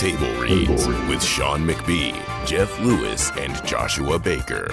[0.00, 2.14] Table Reads with Shawn McBee,
[2.46, 4.66] Jeff Lewis, and Joshua Baker.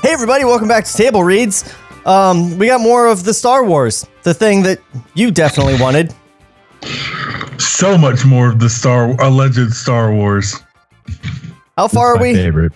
[0.00, 1.74] Hey everybody, welcome back to Table Reads.
[2.06, 4.78] Um, we got more of the Star Wars, the thing that
[5.14, 6.14] you definitely wanted.
[7.58, 10.54] so much more of the Star alleged Star Wars.
[11.76, 12.32] How far are we?
[12.32, 12.72] favorite.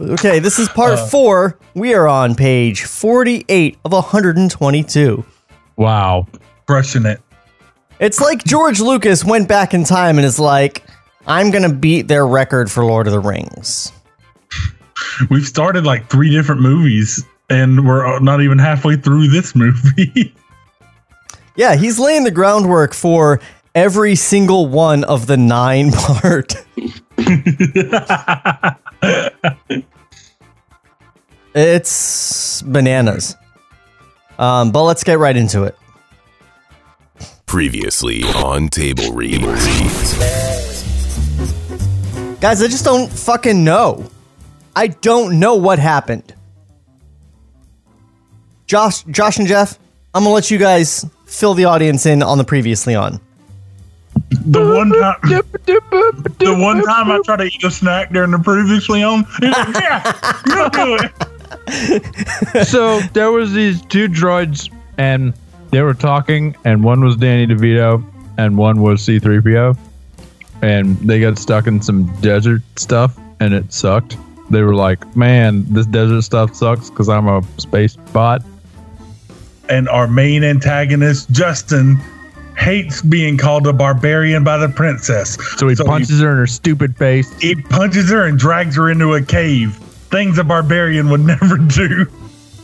[0.00, 1.58] Okay, this is part four.
[1.74, 5.22] We are on page 48 of 122.
[5.76, 6.26] Wow.
[6.66, 7.20] Crushing it.
[8.00, 10.84] It's like George Lucas went back in time and is like,
[11.26, 13.92] I'm going to beat their record for Lord of the Rings.
[15.30, 20.34] We've started like three different movies and we're not even halfway through this movie.
[21.54, 23.40] Yeah, he's laying the groundwork for
[23.74, 26.54] every single one of the nine part.
[31.54, 33.36] it's bananas.
[34.38, 35.76] Um, but let's get right into it.
[37.52, 39.42] Previously on Table Reads.
[42.40, 44.08] Guys, I just don't fucking know.
[44.74, 46.34] I don't know what happened.
[48.64, 49.78] Josh, Josh and Jeff,
[50.14, 53.20] I'm gonna let you guys fill the audience in on the previously on.
[54.30, 55.20] the one time
[56.38, 59.74] the one time I tried to eat a snack during the previously on, he's like,
[59.74, 62.66] yeah, you'll do it.
[62.66, 65.34] so there was these two droids and
[65.72, 68.04] they were talking and one was Danny DeVito
[68.38, 69.76] and one was C3PO
[70.60, 74.16] and they got stuck in some desert stuff and it sucked.
[74.50, 78.42] They were like, "Man, this desert stuff sucks cuz I'm a space bot."
[79.68, 81.98] And our main antagonist, Justin,
[82.56, 85.38] hates being called a barbarian by the princess.
[85.56, 87.32] So he punches her in her stupid face.
[87.40, 89.76] He punches her and drags her into a cave.
[90.10, 92.06] Things a barbarian would never do.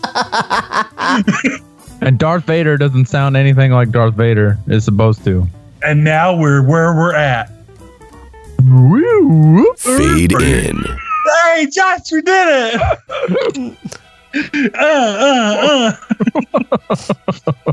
[2.01, 5.47] And Darth Vader doesn't sound anything like Darth Vader is supposed to.
[5.83, 7.51] And now we're where we're at.
[9.77, 10.83] Fade in.
[11.45, 13.77] Hey, Josh, you did it!
[14.75, 15.93] uh, uh,
[16.91, 17.73] uh.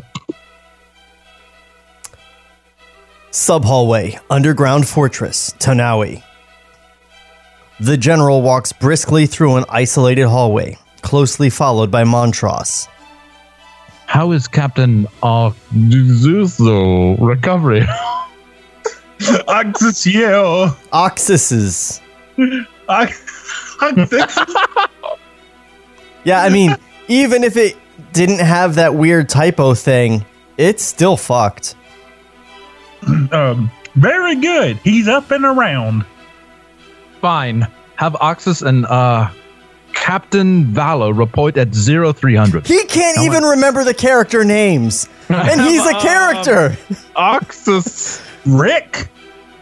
[3.32, 6.24] Sub hallway, underground fortress, Tanawi.
[7.80, 12.88] The general walks briskly through an isolated hallway, closely followed by Montross.
[14.08, 17.86] How is Captain Arzuzo recovery?
[19.48, 20.74] Oxus, yeah.
[20.92, 22.02] Oxuses.
[22.88, 24.38] Oxus.
[26.24, 26.76] Yeah, I mean,
[27.08, 27.78] even if it
[28.14, 30.26] didn't have that weird typo thing,
[30.58, 31.76] it's still fucked.
[33.32, 34.78] um, very good.
[34.78, 36.04] He's up and around.
[37.22, 37.68] Fine.
[37.96, 39.30] Have Oxus and uh
[39.96, 42.68] Captain Valor report at 0300.
[42.68, 45.10] He can't even remember the character names.
[45.30, 46.78] And he's a character.
[47.16, 48.22] Oxus.
[48.46, 49.10] Rick.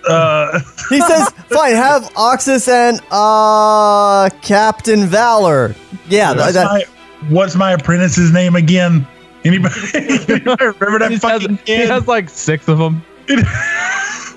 [0.06, 5.74] Uh, He says, fine, have Oxus and uh Captain Valor.
[6.10, 6.84] Yeah, th- what's, that, my,
[7.30, 9.08] what's my apprentice's name again?
[9.46, 13.02] Anybody, anybody remember that He has, fucking he has like six of them.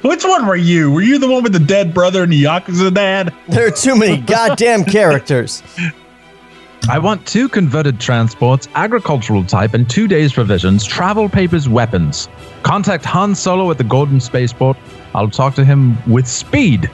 [0.02, 0.92] Which one were you?
[0.92, 3.34] Were you the one with the dead brother and the Yakuza dad?
[3.48, 5.62] there are too many goddamn characters.
[6.88, 12.28] I want two converted transports, agricultural type, and two days provisions, travel papers, weapons.
[12.62, 14.76] Contact Han Solo at the Golden Spaceport.
[15.14, 16.88] I'll talk to him with speed.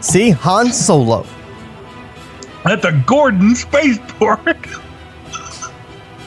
[0.00, 1.24] See, Han Solo.
[2.64, 4.66] At the Gordon Spaceport.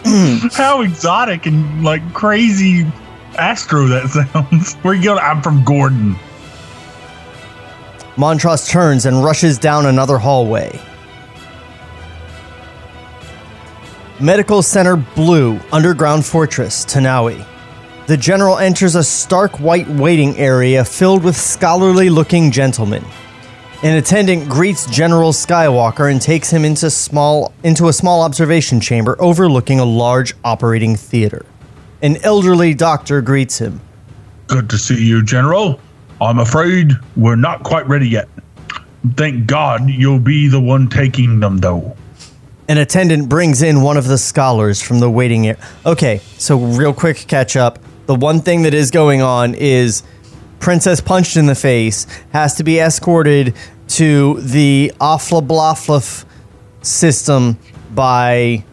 [0.08, 0.50] Hmm.
[0.52, 2.86] How exotic and like crazy
[3.38, 4.74] astro that sounds.
[4.76, 5.20] Where you going?
[5.20, 6.16] I'm from Gordon.
[8.16, 10.80] Montross turns and rushes down another hallway.
[14.22, 17.46] Medical Center Blue, Underground Fortress, Tanawi.
[18.08, 23.04] The general enters a stark white waiting area filled with scholarly looking gentlemen.
[23.84, 29.18] An attendant greets General Skywalker and takes him into small into a small observation chamber
[29.20, 31.46] overlooking a large operating theater.
[32.06, 33.82] An elderly doctor greets him.
[34.46, 35.80] Good to see you, General.
[36.22, 38.30] I'm afraid we're not quite ready yet.
[39.16, 41.98] Thank God you'll be the one taking them, though.
[42.68, 45.60] An attendant brings in one of the scholars from the waiting area.
[45.84, 47.80] Okay, so real quick catch up.
[48.06, 50.04] The one thing that is going on is
[50.60, 53.56] Princess Punched in the Face has to be escorted
[53.88, 56.24] to the Afla Blaflaf
[56.84, 57.58] system
[57.96, 58.64] by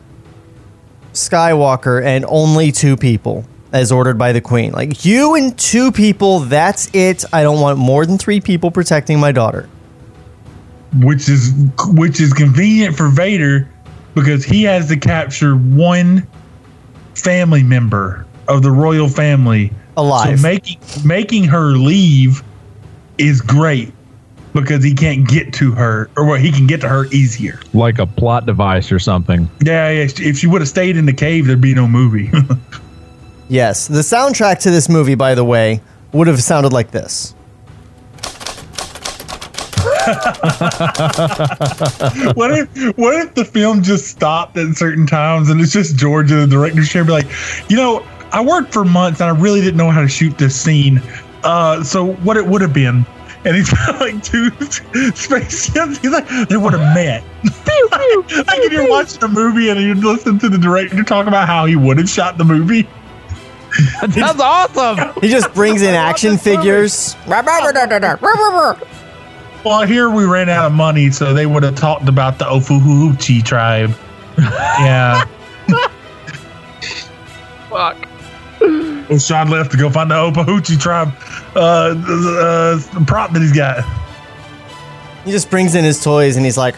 [1.13, 4.73] Skywalker and only two people as ordered by the Queen.
[4.73, 7.25] Like, you and two people, that's it.
[7.33, 9.69] I don't want more than three people protecting my daughter.
[11.01, 11.53] which is
[11.95, 13.69] which is convenient for Vader
[14.15, 16.27] because he has to capture one
[17.15, 20.39] family member of the royal family Alive.
[20.39, 22.43] So making making her leave
[23.19, 23.93] is great
[24.53, 27.61] because he can't get to her, or well, he can get to her easier.
[27.73, 29.49] Like a plot device or something.
[29.63, 32.31] Yeah, yeah if she would have stayed in the cave, there'd be no movie.
[33.53, 35.83] Yes, the soundtrack to this movie, by the way,
[36.13, 37.35] would have sounded like this.
[42.33, 46.33] what if what if the film just stopped at certain times and it's just George
[46.33, 47.27] in the director's chair, be like,
[47.69, 48.03] you know,
[48.33, 51.03] I worked for months and I really didn't know how to shoot this scene.
[51.45, 53.05] Uh, so what it would have been.
[53.45, 54.51] And he's got like two
[55.15, 55.99] space ships.
[55.99, 57.25] He's like, they would have met.
[57.45, 61.67] like if you're watching a movie and you listen to the director talk about how
[61.67, 62.89] he would have shot the movie.
[64.07, 65.21] That's awesome.
[65.21, 67.17] He just brings in action figures.
[69.65, 73.45] Well, here we ran out of money, so they would have talked about the Ofuhuchi
[73.45, 73.97] tribe.
[74.37, 75.25] Yeah.
[77.71, 78.09] Fuck.
[78.61, 81.13] Well, Shawn left to go find the Ofuhuchi tribe
[81.55, 83.85] uh, uh, prop that he's got.
[85.25, 86.75] He just brings in his toys and he's like,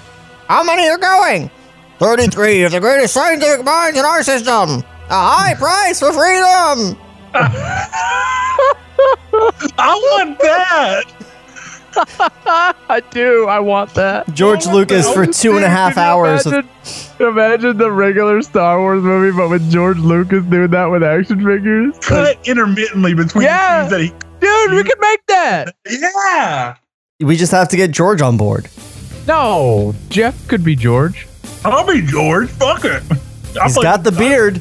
[0.49, 1.51] How many are going?
[1.99, 4.83] 33 of the greatest scientific minds in our system.
[5.09, 6.99] A high price for freedom.
[9.79, 11.05] I want that.
[12.89, 13.47] I do.
[13.47, 14.33] I want that.
[14.35, 16.45] George Lucas for two and a half hours.
[16.47, 16.69] Imagine,
[17.21, 21.97] imagine the regular Star Wars movie, but with George Lucas doing that with action figures.
[22.01, 23.87] Cut intermittently between Yeah.
[23.89, 25.75] the scenes Dude, we can make that.
[25.85, 26.77] that.
[27.21, 27.27] Yeah.
[27.27, 28.69] We just have to get George on board.
[29.27, 31.27] No, Jeff could be George.
[31.65, 32.51] I'll be George.
[32.51, 33.03] Fuck it.
[33.59, 34.61] I'll He's play- got the beard.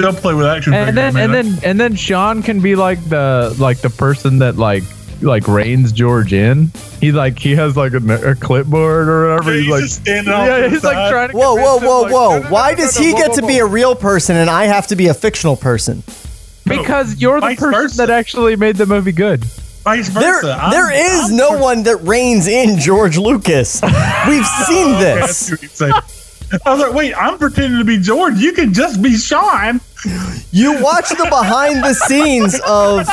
[0.00, 3.02] I'll play with action and figures, then and then and then Shawn can be like
[3.08, 4.84] the like the person that like
[5.22, 6.70] like reins George in.
[7.00, 9.54] He like he has like a, a clipboard or whatever.
[9.54, 11.36] Yeah, he's, he's like just standing off yeah, to the he's like trying to.
[11.36, 12.38] Whoa, whoa, convince him, whoa, like, whoa.
[12.38, 14.66] no, no, Why no, does he get whoa, to be a real person and I
[14.66, 16.02] have to be a fictional person?
[16.68, 17.96] Because you're the Vice person versa.
[17.98, 19.44] that actually made the movie good.
[19.84, 20.52] Vice There, versa.
[20.60, 23.80] I'm- there is I'm no per- one that reins in George Lucas.
[24.28, 25.50] We've seen Okay, that's this.
[25.50, 25.90] what you'd say.
[26.64, 28.36] I was like, wait, I'm pretending to be George.
[28.38, 29.80] You can just be Shawn.
[30.50, 33.06] You watch the behind the scenes of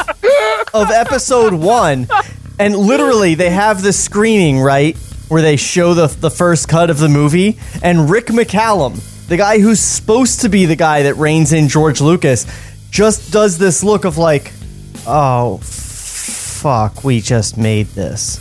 [0.74, 2.08] of episode one,
[2.60, 4.96] and literally they have the screening right
[5.28, 9.60] where they show the the first cut of the movie, and Rick McCallum, the guy
[9.60, 12.46] who's supposed to be the guy that reins in George Lucas,
[12.96, 14.54] just does this look of like,
[15.06, 18.40] oh fuck, we just made this,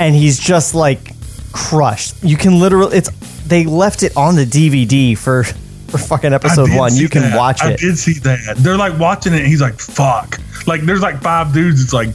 [0.00, 1.14] and he's just like
[1.52, 2.24] crushed.
[2.24, 3.10] You can literally it's
[3.46, 5.44] they left it on the DVD for.
[5.92, 7.36] For fucking episode one, you can that.
[7.36, 7.74] watch I it.
[7.74, 8.56] I did see that.
[8.56, 9.40] They're like watching it.
[9.40, 11.82] And he's like, "Fuck!" Like there's like five dudes.
[11.82, 12.08] It's like,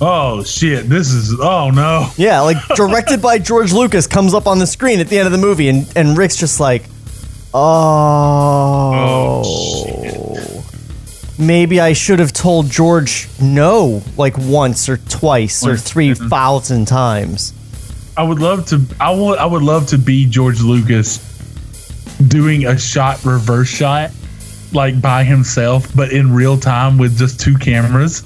[0.00, 4.60] "Oh shit, this is oh no." Yeah, like directed by George Lucas comes up on
[4.60, 6.84] the screen at the end of the movie, and, and Rick's just like,
[7.54, 9.42] oh,
[11.38, 16.28] maybe I should have told George no like once or twice or three mm-hmm.
[16.28, 17.52] thousand times.
[18.16, 18.80] I would love to.
[19.00, 19.38] I would.
[19.38, 21.26] I would love to be George Lucas
[22.28, 24.10] doing a shot reverse shot,
[24.72, 28.24] like by himself, but in real time with just two cameras.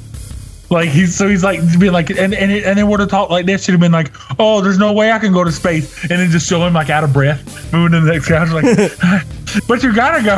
[0.70, 3.30] Like he's so he's like being like and and it, and they would have talked
[3.30, 6.02] like that should have been like oh there's no way I can go to space
[6.02, 8.64] and then just show him like out of breath moving to the next couch like
[9.68, 10.36] but you gotta go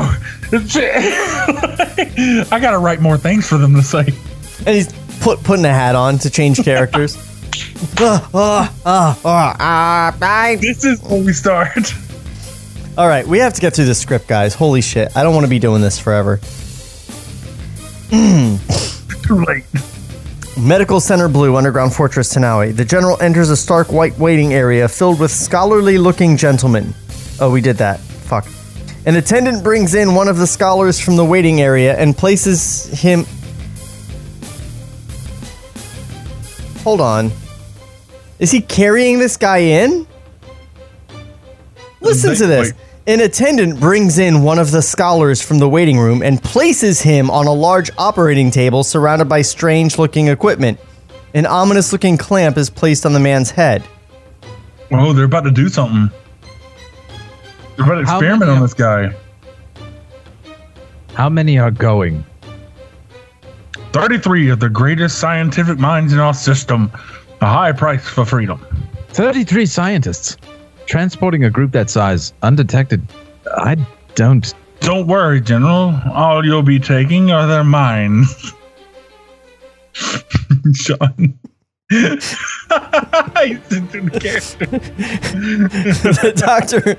[2.51, 4.07] I gotta write more things for them to say
[4.67, 7.17] And he's put putting a hat on to change characters.
[7.99, 10.57] Ah, ah, ah, ah, ah, bye.
[10.61, 11.95] this is where we start
[12.99, 14.55] All right, we have to get through this script, guys.
[14.55, 16.37] Holy shit, I don't want to be doing this forever.
[18.11, 19.65] too late
[20.59, 22.75] Medical Center Blue, Underground Fortress Tanawi.
[22.75, 26.95] The general enters a stark white waiting area filled with scholarly looking gentlemen.
[27.41, 28.01] Oh, we did that.
[28.01, 28.47] Fuck.
[29.05, 33.27] An attendant brings in one of the scholars from the waiting area and places him.
[36.83, 37.31] Hold on.
[38.39, 40.07] Is he carrying this guy in?
[42.01, 42.73] Listen to this.
[42.73, 42.86] Wait.
[43.09, 47.31] An attendant brings in one of the scholars from the waiting room and places him
[47.31, 50.81] on a large operating table surrounded by strange looking equipment.
[51.33, 53.85] An ominous looking clamp is placed on the man's head.
[54.91, 56.11] oh they're about to do something
[57.77, 59.15] they're about to How experiment many on this guy
[61.15, 62.25] How many are going?
[63.93, 66.91] 33 of the greatest scientific minds in our system.
[67.41, 68.65] A high price for freedom.
[69.11, 70.37] 33 scientists
[70.87, 73.07] transporting a group that size undetected.
[73.57, 73.77] I
[74.15, 74.55] don't.
[74.81, 75.95] Don't worry, General.
[76.13, 78.53] All you'll be taking are their minds.
[80.75, 81.39] Shawn.
[81.89, 82.13] He's
[83.71, 84.19] into the
[86.23, 86.97] the doctor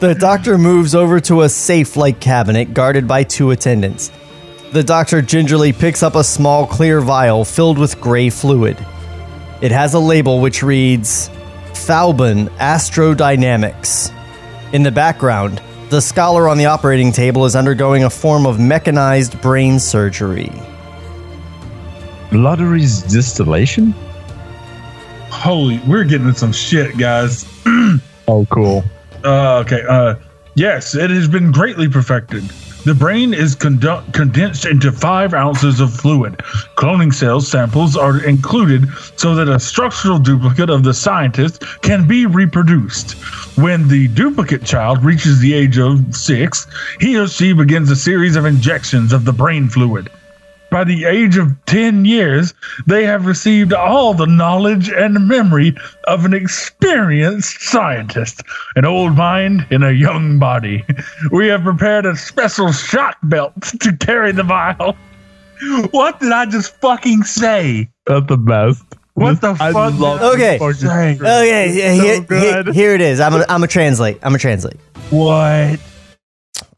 [0.00, 4.10] the doctor moves over to a safe like cabinet guarded by two attendants.
[4.72, 8.76] The doctor gingerly picks up a small clear vial filled with gray fluid.
[9.62, 11.30] It has a label which reads
[11.86, 14.10] Falbin Astrodynamics.
[14.72, 15.60] In the background,
[15.90, 20.50] the scholar on the operating table is undergoing a form of mechanized brain surgery.
[22.32, 23.92] Lottery's distillation?
[25.28, 27.44] Holy, we're getting some shit, guys.
[28.26, 28.82] Oh, cool.
[29.22, 29.82] Uh, okay.
[29.86, 30.14] Uh,
[30.54, 32.42] yes, it has been greatly perfected.
[32.84, 36.36] The brain is condu- condensed into five ounces of fluid.
[36.76, 42.26] Cloning cells samples are included so that a structural duplicate of the scientist can be
[42.26, 43.12] reproduced.
[43.56, 46.66] When the duplicate child reaches the age of six,
[47.00, 50.10] he or she begins a series of injections of the brain fluid.
[50.74, 52.52] By the age of 10 years,
[52.88, 55.72] they have received all the knowledge and memory
[56.08, 58.42] of an experienced scientist,
[58.74, 60.84] an old mind in a young body.
[61.30, 64.96] We have prepared a special shock belt to carry the vial.
[65.92, 67.88] What did I just fucking say?
[68.06, 68.82] That's the best.
[69.12, 69.96] What the I fuck?
[69.96, 70.58] love did Okay.
[70.60, 73.20] Okay, yeah, So here, here, here it is.
[73.20, 74.16] I'm gonna, I'm gonna translate.
[74.16, 74.80] I'm gonna translate.
[75.10, 75.78] What?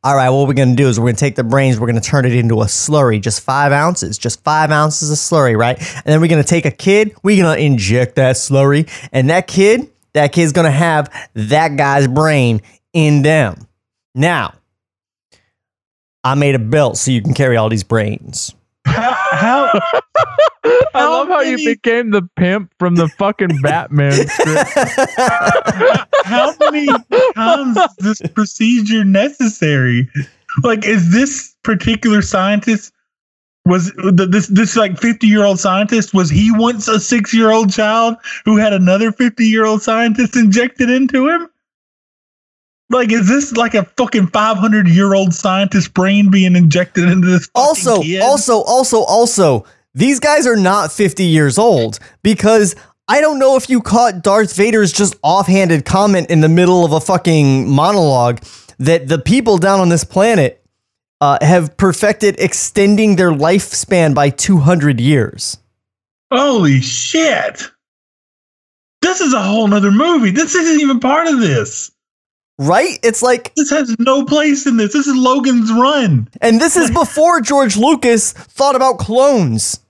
[0.06, 2.26] All right, what we're gonna do is we're gonna take the brains, we're gonna turn
[2.26, 5.76] it into a slurry, just five ounces, just five ounces of slurry, right?
[5.80, 9.90] And then we're gonna take a kid, we're gonna inject that slurry, and that kid,
[10.12, 13.66] that kid's gonna have that guy's brain in them.
[14.14, 14.54] Now,
[16.22, 18.54] I made a belt so you can carry all these brains.
[18.86, 19.70] How?
[20.94, 24.70] I love how you became the pimp from the fucking Batman script.
[26.24, 26.88] how many
[27.34, 30.08] times is this procedure necessary?
[30.62, 32.92] Like, is this particular scientist
[33.64, 37.50] was th- this this like fifty year old scientist was he once a six year
[37.50, 41.48] old child who had another fifty year old scientist injected into him?
[42.88, 47.26] Like, is this like a fucking five hundred year old scientist brain being injected into
[47.26, 47.48] this?
[47.54, 48.22] also, kid?
[48.22, 49.64] also, also, also,
[49.94, 52.76] these guys are not 50 years old because
[53.08, 56.92] I don't know if you caught Darth Vader's just offhanded comment in the middle of
[56.92, 58.42] a fucking monologue
[58.78, 60.62] that the people down on this planet
[61.20, 65.58] uh, have perfected extending their lifespan by 200 years.
[66.30, 67.62] Holy shit!
[69.00, 70.30] This is a whole nother movie.
[70.30, 71.90] This isn't even part of this.
[72.58, 72.98] Right?
[73.02, 74.92] It's like, This has no place in this.
[74.92, 76.28] This is Logan's Run.
[76.40, 79.80] and this is before George Lucas thought about clones.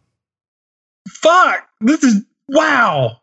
[1.09, 1.69] Fuck.
[1.81, 3.19] This is wow.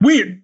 [0.00, 0.42] Weird.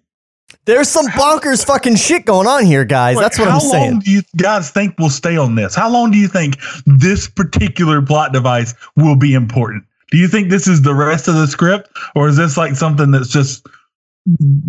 [0.65, 3.17] There's some bonkers fucking shit going on here, guys.
[3.17, 3.83] That's what I'm saying.
[3.83, 5.75] How long do you guys think we'll stay on this?
[5.75, 9.83] How long do you think this particular plot device will be important?
[10.11, 13.11] Do you think this is the rest of the script, or is this like something
[13.11, 13.67] that's just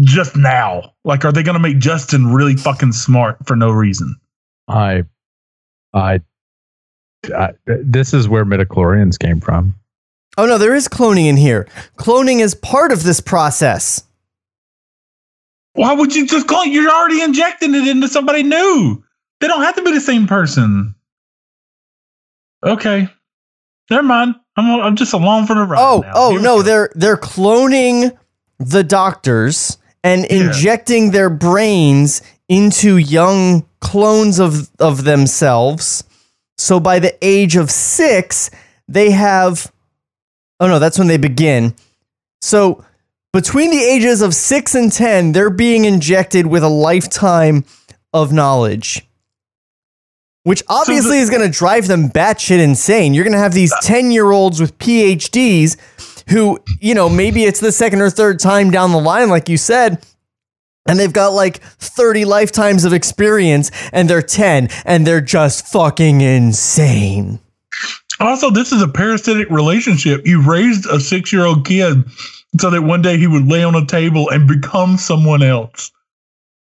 [0.00, 0.94] just now?
[1.04, 4.16] Like, are they going to make Justin really fucking smart for no reason?
[4.68, 5.04] I,
[5.94, 6.20] I,
[7.34, 9.74] I, this is where midichlorians came from.
[10.38, 11.66] Oh no, there is cloning in here.
[11.96, 14.02] Cloning is part of this process.
[15.72, 16.64] Why would you just call?
[16.66, 19.02] You're already injecting it into somebody new.
[19.40, 20.94] They don't have to be the same person.
[22.62, 23.08] Okay,
[23.90, 24.34] never mind.
[24.56, 25.80] I'm I'm just along for the ride.
[25.80, 26.12] Oh, now.
[26.14, 26.62] oh no, go.
[26.62, 28.16] they're they're cloning
[28.58, 30.46] the doctors and Yeah.
[30.48, 36.04] injecting their brains into young clones of of themselves.
[36.58, 38.50] So by the age of 6,
[38.88, 39.70] they have
[40.58, 41.74] Oh no, that's when they begin.
[42.40, 42.82] So
[43.32, 47.64] between the ages of 6 and 10, they're being injected with a lifetime
[48.14, 49.06] of knowledge.
[50.44, 53.12] Which obviously is going to drive them batshit insane.
[53.12, 55.76] You're going to have these 10 year olds with PhDs
[56.28, 59.56] who, you know, maybe it's the second or third time down the line, like you
[59.56, 60.04] said,
[60.88, 66.20] and they've got like 30 lifetimes of experience and they're 10 and they're just fucking
[66.20, 67.38] insane.
[68.20, 70.26] Also, this is a parasitic relationship.
[70.26, 72.04] You raised a six year old kid
[72.60, 75.90] so that one day he would lay on a table and become someone else.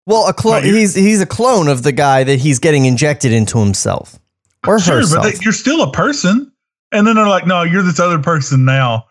[0.07, 0.63] Well, a clone.
[0.63, 4.19] He's he's a clone of the guy that he's getting injected into himself
[4.67, 5.23] or Sure, herself.
[5.23, 6.51] but they, you're still a person.
[6.91, 9.05] And then they're like, no, you're this other person now.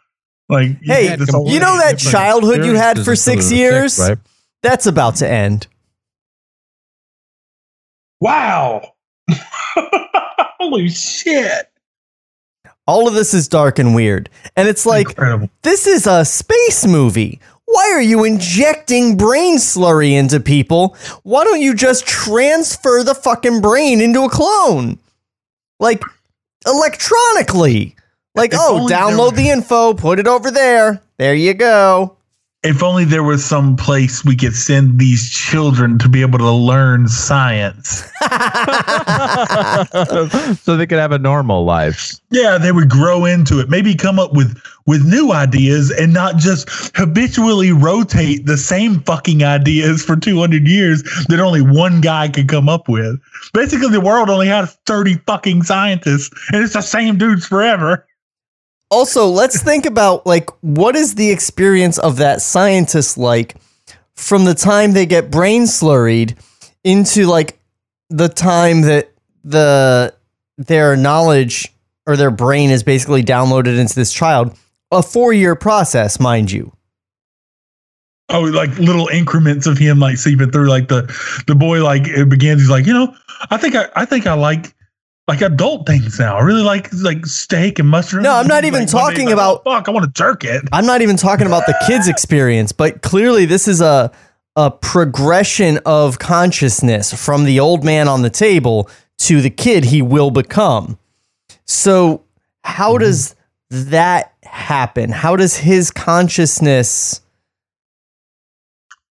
[0.54, 3.92] Like, Hey, you you know that childhood you had for six instead of the years?
[3.94, 4.18] six, right?
[4.62, 5.66] That's about to end.
[8.20, 8.92] Wow.
[9.76, 11.70] Holy shit.
[12.86, 14.28] All of this is dark and weird.
[14.56, 15.50] And it's like, Incredible.
[15.62, 17.40] this is a space movie.
[17.66, 20.96] Why are you injecting brain slurry into people?
[21.22, 24.98] Why don't you just transfer the fucking brain into a clone?
[25.80, 26.02] Like,
[26.66, 27.96] electronically.
[28.34, 31.00] Like, If oh, download were- the info, put it over there.
[31.18, 32.16] There you go.
[32.64, 36.50] If only there was some place we could send these children to be able to
[36.50, 38.10] learn science.
[40.62, 42.14] so they could have a normal life.
[42.30, 43.68] Yeah, they would grow into it.
[43.68, 49.44] Maybe come up with with new ideas and not just habitually rotate the same fucking
[49.44, 53.20] ideas for 200 years that only one guy could come up with.
[53.52, 58.06] Basically, the world only has 30 fucking scientists, and it's the same dudes forever.
[58.94, 63.56] Also, let's think about like what is the experience of that scientist like
[64.14, 66.38] from the time they get brain slurried
[66.84, 67.58] into like
[68.08, 69.10] the time that
[69.42, 70.14] the
[70.58, 71.74] their knowledge
[72.06, 74.56] or their brain is basically downloaded into this child.
[74.92, 76.72] A four year process, mind you.
[78.28, 80.68] Oh, like little increments of him like seeping through.
[80.68, 81.12] Like the
[81.48, 82.60] the boy like it begins.
[82.60, 83.12] He's like, you know,
[83.50, 84.72] I think I I think I like
[85.26, 86.36] like adult things now.
[86.36, 88.24] I really like like steak and mushrooms.
[88.24, 89.88] No, I'm not even day talking like, about- "Oh, fuck.
[89.88, 90.62] I want to jerk it.
[90.72, 94.12] I'm not even talking about the kids' experience, but clearly this is a
[94.56, 98.88] a progression of consciousness from the old man on the table
[99.18, 100.98] to the kid he will become.
[101.64, 102.22] So,
[102.62, 103.04] how mm-hmm.
[103.04, 103.34] does
[103.70, 105.10] that happen?
[105.10, 107.20] How does his consciousness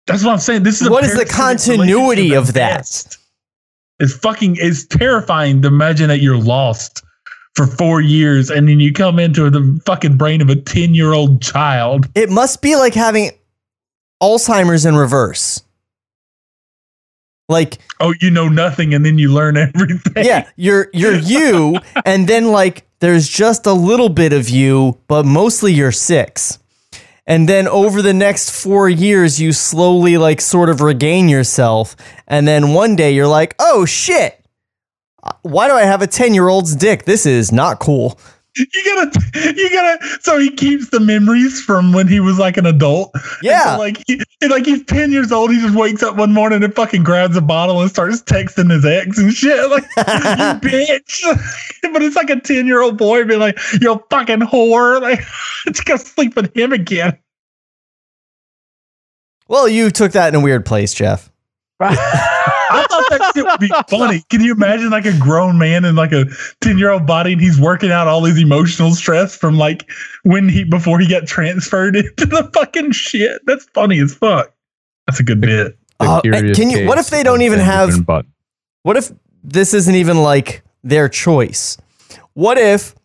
[0.08, 0.64] That's what I'm saying.
[0.64, 2.78] This is What is the continuity of that?
[2.80, 3.18] best.
[4.00, 4.58] It's fucking.
[4.60, 7.04] It's terrifying to imagine that you're lost
[7.56, 11.14] for four years and then you come into the fucking brain of a ten year
[11.14, 12.08] old child.
[12.16, 13.32] it must be like having
[14.22, 15.62] Alzheimer's in reverse.
[17.50, 20.24] Like Oh, you know nothing, and then you learn everything.
[20.24, 25.26] yeah, you're you're you, and then like there's just a little bit of you, but
[25.26, 26.60] mostly you're six.
[27.30, 31.96] And then over the next four years, you slowly like sort of regain yourself,
[32.28, 34.44] and then one day you're like, oh shit,
[35.44, 37.06] why do I have a ten year old's dick?
[37.06, 38.20] This is not cool.
[38.60, 40.20] You gotta, you gotta.
[40.22, 43.16] So he keeps the memories from when he was like an adult.
[43.42, 43.76] Yeah.
[43.76, 45.52] so, like, he, like he's ten years old.
[45.52, 48.86] He just wakes up one morning and fucking grabs a bottle and starts texting his
[48.86, 49.70] ex and shit.
[49.70, 51.24] Like, you bitch.
[51.94, 55.22] but it's like a ten year old boy being like, you're fucking whore." Like,
[55.66, 57.18] it's gonna sleep with him again.
[59.48, 61.32] Well, you took that in a weird place, Jeff.
[62.72, 64.24] I thought that shit would be funny.
[64.30, 66.26] Can you imagine like a grown man in like a
[66.62, 69.90] 10 year old body and he's working out all his emotional stress from like
[70.24, 73.42] when he before he got transferred into the fucking shit?
[73.46, 74.54] That's funny as fuck.
[75.08, 75.78] That's a good bit.
[76.00, 76.22] The Uh,
[76.56, 78.28] can you- what if they don't even have- Benjamin
[78.84, 79.12] What if
[79.44, 81.78] this isn't even like their choice?
[82.34, 82.96] What if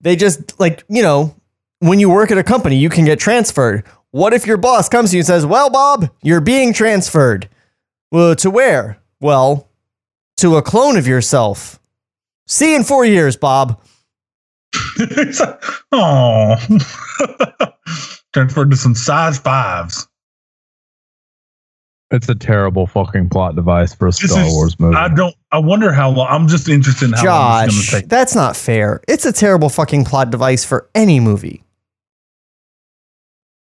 [0.00, 1.34] they just like, you know,
[1.80, 3.84] when you work at a company, you can get transferred.
[4.10, 7.48] What if your boss comes to you and says, Well, Bob, you're being transferred?
[8.14, 8.98] Well, to where?
[9.20, 9.68] Well,
[10.36, 11.80] to a clone of yourself.
[12.46, 13.82] See you in four years, Bob.
[15.00, 15.40] It's
[15.90, 16.54] oh,
[18.32, 20.06] transferred to some size fives.
[22.12, 24.94] It's a terrible fucking plot device for a This Star is- Wars movie.
[24.94, 25.34] I don't.
[25.50, 26.28] I wonder how long.
[26.30, 28.08] I'm just interested in how long it's Josh, going to take.
[28.08, 29.00] that's not fair.
[29.08, 31.63] It's a terrible fucking plot device for any movie.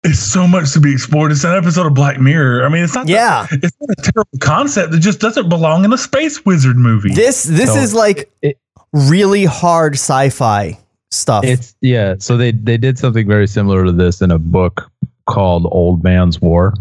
[0.04, 1.32] It's so much to be explored.
[1.32, 2.66] It's an episode of Black Mirror.
[2.66, 3.06] I mean, it's not.
[3.06, 3.46] the- Yeah.
[3.52, 4.94] it's not a terrible concept.
[4.96, 7.14] It just doesn't belong in a space wizard movie.
[7.14, 8.58] This this So is like it-
[8.94, 10.78] really hard sci-fi
[11.12, 11.44] stuff.
[11.46, 12.16] It's yeah.
[12.18, 14.90] So they they did something very similar to this in a book
[15.30, 16.74] called Old Man's War,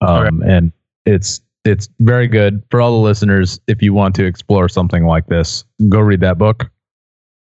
[0.00, 0.70] um, and
[1.04, 3.58] it's it's very good for all the listeners.
[3.66, 6.70] If you want to explore something like this, go read that book.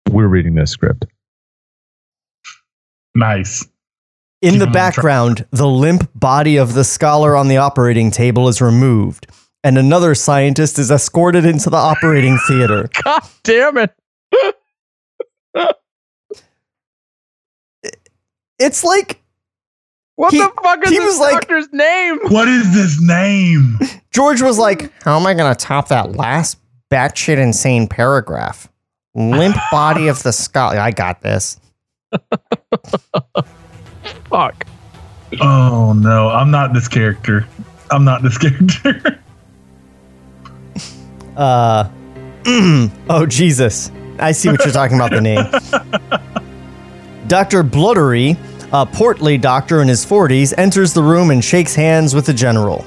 [0.09, 1.05] We're reading this script.
[3.15, 3.65] nice.
[4.41, 4.73] In the Keep 'em on track.
[4.95, 9.27] background, the limp body of the scholar on the operating table is removed,
[9.63, 12.89] and another scientist is escorted into the operating theater.
[13.03, 13.93] God damn it!
[18.59, 19.19] It's like
[20.15, 22.19] What He- the fuck is this was like- doctor's name?
[22.29, 23.79] What is this name?
[24.11, 26.57] George was like, "How am I going to top that last
[26.91, 28.67] batshit insane paragraph?"
[29.15, 30.77] Limp body of the scholar.
[30.79, 31.59] I got this.
[34.31, 34.65] Fuck.
[35.41, 37.47] Oh no, I'm not this character.
[37.91, 39.19] I'm not this character.
[41.35, 41.89] Uh,
[43.09, 43.91] oh Jesus!
[44.19, 45.11] I see what you're talking about.
[45.11, 45.45] The name,
[47.27, 48.37] Doctor Bloodery,
[48.71, 52.85] a portly doctor in his 40s, enters the room and shakes hands with the general.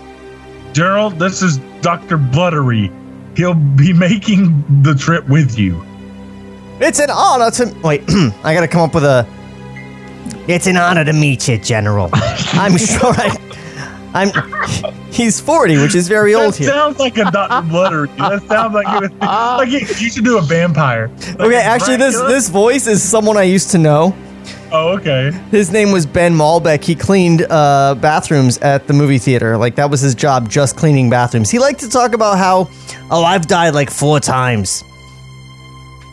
[0.72, 2.18] Gerald, this is Dr.
[2.18, 2.90] Bluttery.
[3.37, 5.85] He'll be making the trip with you.
[6.80, 8.02] It's an honor to wait.
[8.44, 9.26] I gotta come up with a.
[10.46, 12.11] It's an honor to meet you, General.
[12.12, 13.37] I'm sure I.
[14.14, 14.30] I'm.
[15.12, 16.68] He's 40, which is very old here.
[16.68, 17.68] sounds like a Dr.
[17.68, 18.16] Bluttery.
[18.16, 21.09] That sounds like it, like it, you should do a vampire.
[21.09, 22.35] Like Okay, actually, this Dracula.
[22.35, 24.14] this voice is someone I used to know.
[24.70, 25.30] Oh, okay.
[25.50, 26.85] His name was Ben Malbec.
[26.85, 29.57] He cleaned uh, bathrooms at the movie theater.
[29.57, 31.50] Like that was his job, just cleaning bathrooms.
[31.50, 32.68] He liked to talk about how,
[33.11, 34.83] oh, I've died like four times.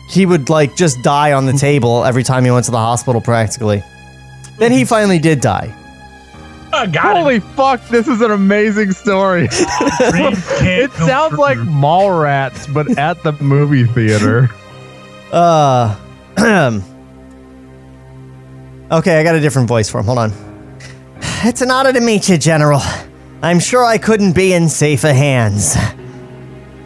[0.08, 3.20] He would like just die on the table every time he went to the hospital,
[3.20, 3.82] practically.
[4.62, 5.74] Then he finally did die.
[6.72, 9.48] I got Holy fuck, this is an amazing story.
[9.50, 10.12] it.
[10.12, 11.66] Dreams can't it come sounds like true.
[11.66, 14.50] Mallrats, but at the movie theater.
[15.32, 15.96] Uh,
[18.92, 20.06] okay, I got a different voice for him.
[20.06, 20.32] Hold on.
[21.42, 22.82] It's an honor to meet you, General.
[23.42, 25.74] I'm sure I couldn't be in safer hands.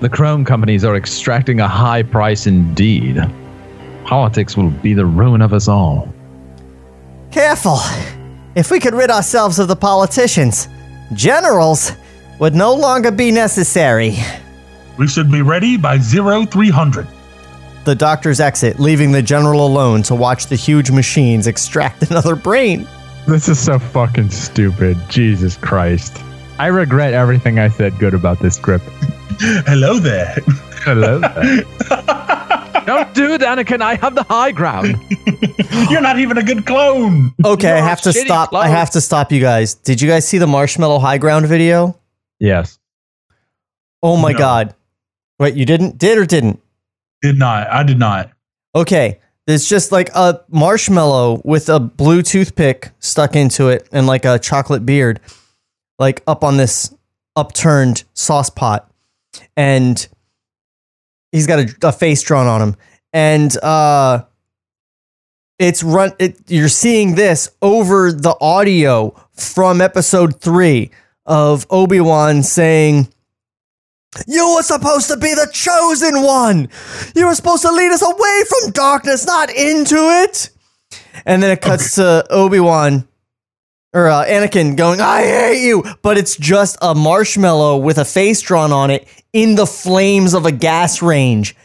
[0.01, 3.21] The Chrome companies are extracting a high price indeed.
[4.05, 6.11] Politics will be the ruin of us all.
[7.37, 7.81] Careful.
[8.55, 10.69] If we could rid ourselves of the politicians,
[11.13, 11.93] generals
[12.39, 14.17] would no longer be necessary.
[14.97, 17.07] We should be ready by zero three hundred.
[17.85, 22.89] The doctors exit, leaving the general alone to watch the huge machines extract another brain.
[23.29, 24.97] This is so fucking stupid.
[25.11, 26.17] Jesus Christ.
[26.59, 28.87] I regret everything I said good about this script.
[29.67, 30.39] Hello there.
[30.87, 31.21] Hello.
[32.87, 33.81] Don't do it, Anakin.
[33.83, 34.97] I have the high ground.
[35.91, 37.33] You're not even a good clone.
[37.45, 38.55] Okay, I You're have to shitty stop.
[38.55, 39.75] I have to stop you guys.
[39.75, 41.99] Did you guys see the marshmallow high ground video?
[42.39, 42.79] Yes.
[44.03, 44.39] Oh my No.
[44.39, 44.75] god.
[45.39, 45.99] Wait, you didn't?
[45.99, 46.61] Did or didn't?
[47.23, 47.69] Did not.
[47.71, 48.31] I did not.
[48.75, 49.21] Okay.
[49.47, 54.39] There's just like a marshmallow with a blue toothpick stuck into it and like a
[54.41, 55.21] chocolate beard,
[55.99, 56.93] like up on this
[57.37, 58.91] upturned sauce pot.
[59.57, 60.07] And
[61.33, 62.77] he's got a, a face drawn on him.
[63.13, 64.25] And uh
[65.59, 70.91] it's run it, you're seeing this over the audio from episode three
[71.25, 73.09] of Obi-Wan saying
[74.27, 76.69] you were supposed to be the chosen one.
[77.15, 80.51] You were supposed to lead us away from darkness, not into it.
[81.25, 83.07] And then it cuts to Obi Wan
[83.97, 88.41] or uh, Anakin going, "I hate you," but it's just a marshmallow with a face
[88.43, 91.57] drawn on it in the flames of a gas range.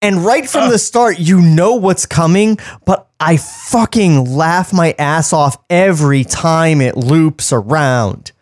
[0.00, 5.32] And right from the start, you know what's coming, but I fucking laugh my ass
[5.32, 8.32] off every time it loops around.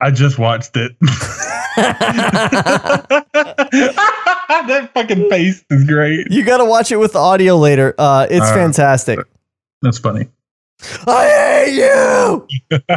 [0.00, 0.92] I just watched it.
[4.70, 6.26] that fucking face is great.
[6.30, 7.94] You got to watch it with the audio later.
[7.98, 9.18] Uh, it's Uh, fantastic.
[9.82, 10.28] That's funny.
[11.06, 11.26] I
[11.64, 12.46] hate you.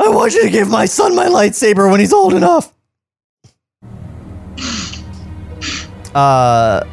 [0.00, 2.72] I want you to give my son my lightsaber when he's old enough.
[6.14, 6.84] Uh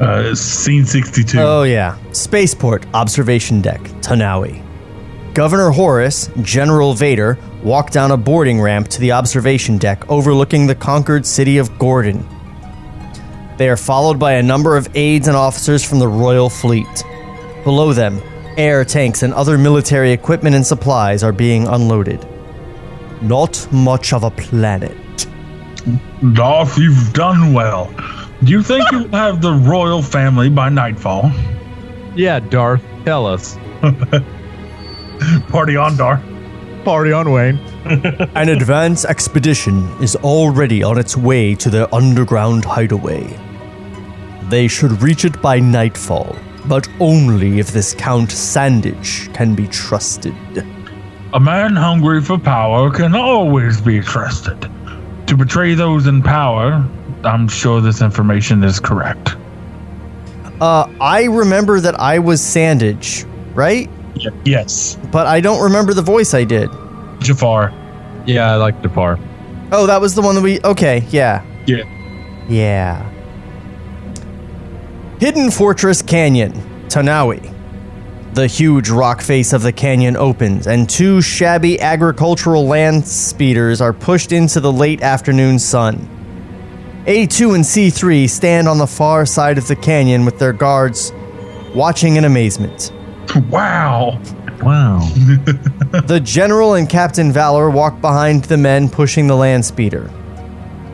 [0.00, 1.38] Uh, scene 62.
[1.40, 4.60] oh yeah, spaceport observation deck, Tanawi.
[5.34, 10.74] Governor Horace, General Vader walk down a boarding ramp to the observation deck overlooking the
[10.74, 12.26] conquered city of Gordon.
[13.56, 17.04] They are followed by a number of aides and officers from the Royal Fleet.
[17.62, 18.20] Below them,
[18.56, 22.26] air tanks and other military equipment and supplies are being unloaded.
[23.22, 24.96] Not much of a planet.
[26.32, 27.94] Darth, you've done well.
[28.42, 31.30] Do you think you'll have the royal family by nightfall?
[32.16, 33.56] Yeah, Darth, tell us.
[35.48, 36.22] Party on, Darth.
[36.84, 37.58] Party on, Wayne.
[38.34, 43.38] An advance expedition is already on its way to their underground hideaway.
[44.54, 46.36] They should reach it by nightfall,
[46.66, 50.32] but only if this Count Sandwich can be trusted.
[51.32, 54.70] A man hungry for power can always be trusted.
[55.26, 56.88] To betray those in power,
[57.24, 59.34] I'm sure this information is correct.
[60.60, 63.90] Uh, I remember that I was Sandage, right?
[64.44, 64.96] Yes.
[65.10, 66.70] But I don't remember the voice I did.
[67.18, 67.72] Jafar.
[68.24, 69.18] Yeah, I like Depar.
[69.72, 70.60] Oh, that was the one that we.
[70.62, 71.44] Okay, yeah.
[71.66, 71.82] Yeah.
[72.48, 73.10] Yeah.
[75.20, 76.52] Hidden Fortress Canyon,
[76.88, 77.52] Tanawi.
[78.34, 83.92] The huge rock face of the canyon opens, and two shabby agricultural land speeders are
[83.92, 86.08] pushed into the late afternoon sun.
[87.06, 91.12] A2 and C3 stand on the far side of the canyon with their guards
[91.76, 92.92] watching in amazement.
[93.48, 94.20] Wow.
[94.62, 95.08] Wow.
[96.08, 100.10] The General and Captain Valor walk behind the men pushing the land speeder.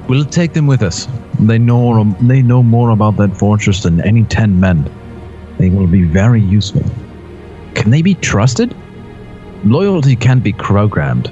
[0.08, 1.08] We'll take them with us.
[1.40, 4.90] They know they know more about that fortress than any ten men.
[5.58, 6.84] They will be very useful.
[7.74, 8.74] Can they be trusted?
[9.64, 11.30] Loyalty can't be programmed.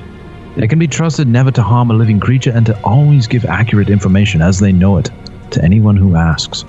[0.57, 3.91] They can be trusted never to harm a living creature and to always give accurate
[3.91, 5.11] information as they know it
[5.51, 6.65] to anyone who asks.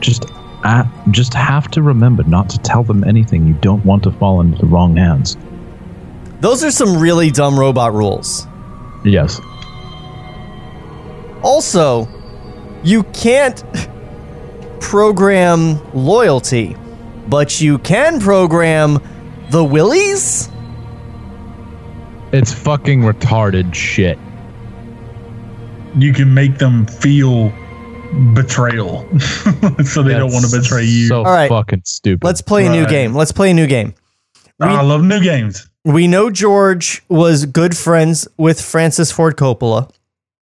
[0.00, 0.26] Just
[0.64, 4.40] uh, just have to remember not to tell them anything you don't want to fall
[4.40, 5.36] into the wrong hands.
[6.40, 8.46] Those are some really dumb robot rules.
[9.04, 9.40] Yes.
[11.42, 12.08] Also,
[12.82, 13.62] you can't
[14.80, 16.76] program loyalty,
[17.28, 18.98] but you can program
[19.50, 20.48] the willies?
[22.32, 24.18] It's fucking retarded shit.
[25.96, 27.50] You can make them feel
[28.34, 29.06] betrayal,
[29.84, 31.08] so they don't want to betray you.
[31.08, 31.48] So All right.
[31.48, 32.24] fucking stupid.
[32.24, 32.90] Let's play a new Right.
[32.90, 33.14] game.
[33.14, 33.94] Let's play a new game.
[34.60, 35.68] I love new games.
[35.84, 39.90] We know George was good friends with Francis Ford Coppola.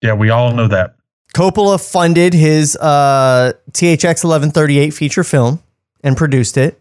[0.01, 0.95] Yeah, we all know that.
[1.33, 5.61] Coppola funded his uh, THX 1138 feature film
[6.03, 6.79] and produced it.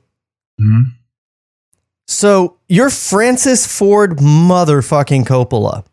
[0.61, 0.93] Mhm.
[2.07, 5.85] So you're Francis Ford motherfucking Coppola.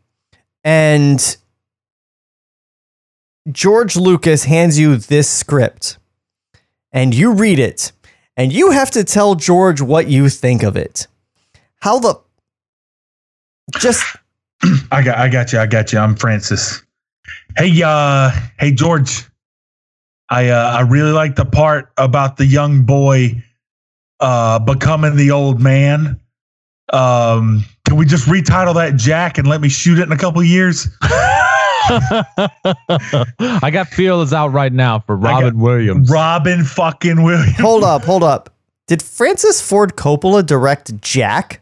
[0.64, 1.38] And
[3.50, 5.98] George Lucas hands you this script
[6.92, 7.94] and you read it
[8.36, 11.08] and you have to tell George what you think of it.
[11.82, 12.20] How the
[13.80, 14.04] just
[14.92, 16.00] I got, I got you, I got you.
[16.00, 16.84] I'm Francis.
[17.58, 19.26] Hey, uh, hey George.
[20.30, 23.44] I, uh, I really like the part about the young boy,
[24.20, 26.20] uh, becoming the old man.
[26.94, 30.44] Um, can we just retitle that Jack and let me shoot it in a couple
[30.44, 30.88] years?
[31.90, 36.10] I got feelers out right now for Robin Williams.
[36.10, 37.58] Robin fucking Williams.
[37.58, 38.56] hold up, hold up.
[38.88, 41.62] Did Francis Ford Coppola direct Jack?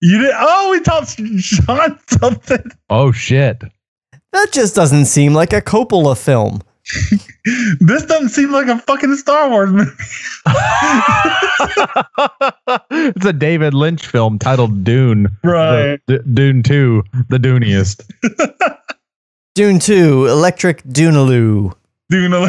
[0.00, 0.32] You did.
[0.34, 2.70] Oh, we taught Shawn something.
[2.90, 3.62] oh shit.
[4.36, 6.60] That just doesn't seem like a Coppola film.
[7.80, 9.90] This doesn't seem like a fucking Star Wars movie.
[12.90, 15.28] it's a David Lynch film titled Dune.
[15.44, 16.00] Right.
[16.06, 18.02] The- D- Dune 2, the Duniest.
[19.54, 21.72] Dune 2, Electric Dunaloo.
[22.10, 22.48] Do you know?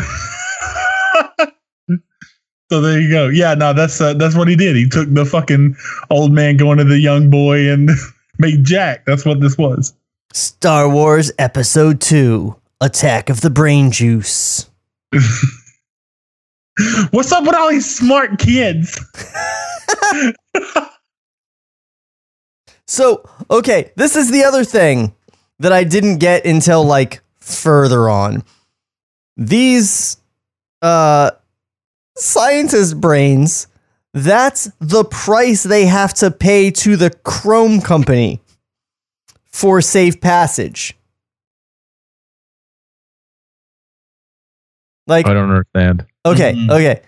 [2.71, 3.27] so there you go.
[3.29, 4.75] Yeah, no, that's uh, that's what he did.
[4.75, 5.75] He took the fucking
[6.09, 7.91] old man going to the young boy and
[8.39, 9.05] made Jack.
[9.05, 9.93] That's what this was.
[10.37, 14.69] Star Wars Episode 2, Attack of the Brain Juice.
[17.09, 19.03] What's up with all these smart kids?
[22.85, 25.15] So, okay, this is the other thing
[25.57, 28.43] that I didn't get until like further on.
[29.37, 30.17] These
[30.83, 31.31] uh
[32.15, 33.65] scientist brains,
[34.13, 38.39] that's the price they have to pay to the Chrome company
[39.57, 40.95] for safe passage.
[45.07, 46.05] Like I don't understand.
[46.25, 46.69] Okay, Mhm.
[46.69, 47.01] okay.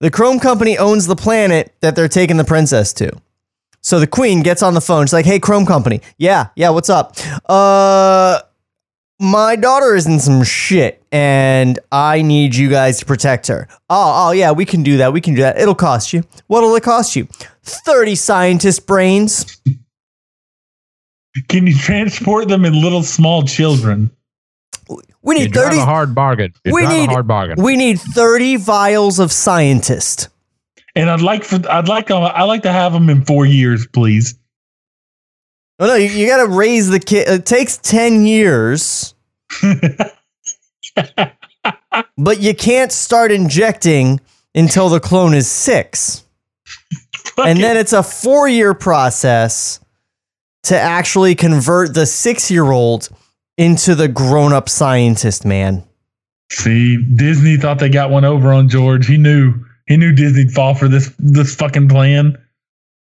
[0.00, 3.10] The Chrome company owns the planet that they're taking the princess to.
[3.80, 5.06] So the queen gets on the phone.
[5.06, 6.00] She's like, "Hey, Chrome company.
[6.18, 7.16] Yeah, yeah, what's up?
[7.48, 8.40] Uh
[9.20, 13.66] my daughter is in some shit and I need you guys to protect her.
[13.90, 15.12] Oh, oh yeah, we can do that.
[15.12, 15.58] We can do that.
[15.58, 16.22] It'll cost you.
[16.48, 17.26] What'll it cost you?
[17.64, 19.60] 30 scientist brains.
[21.48, 24.10] Can you transport them in little small children?
[25.22, 26.54] We You need drive 30 a hard bargain.
[26.64, 27.62] You we need a hard bargain.
[27.62, 30.28] We need 30 vials of scientist.
[30.94, 33.44] And I'd like for I'd like uh, to I like to have them in four
[33.46, 34.34] years, please.
[35.78, 37.28] Oh no, you, you got to raise the kid.
[37.28, 39.14] It takes 10 years.
[42.16, 44.20] but you can't start injecting
[44.54, 46.24] until the clone is six.
[47.36, 49.80] and then it's a four year process
[50.68, 53.08] to actually convert the six year old
[53.56, 55.82] into the grown up scientist man.
[56.50, 59.06] See, Disney thought they got one over on George.
[59.06, 59.54] He knew
[59.86, 62.36] he knew Disney'd fall for this this fucking plan.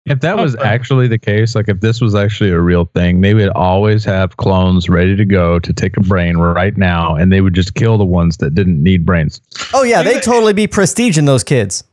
[0.05, 3.33] If that was actually the case, like if this was actually a real thing, they
[3.33, 7.41] would always have clones ready to go to take a brain right now, and they
[7.41, 9.41] would just kill the ones that didn't need brains.
[9.73, 11.83] Oh, yeah, they'd totally be prestige in those kids.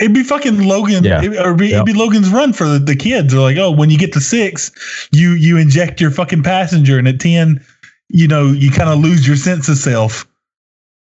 [0.00, 1.22] It'd be fucking Logan, Yeah.
[1.22, 1.74] it, or be, Yep.
[1.74, 3.32] it'd be Logan's run for the, the kids.
[3.32, 4.72] They're like, oh, when you get to six,
[5.12, 7.64] you you inject your fucking passenger, and at ten,
[8.08, 10.26] you know, you kind of lose your sense of self.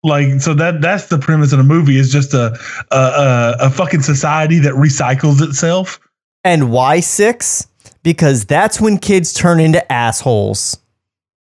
[0.04, 2.58] Like, so that that's the premise of the movie is just a
[2.92, 6.00] a, a, a fucking society that recycles itself.
[6.44, 7.68] And why six?
[8.04, 10.78] Because that's when kids turn into assholes.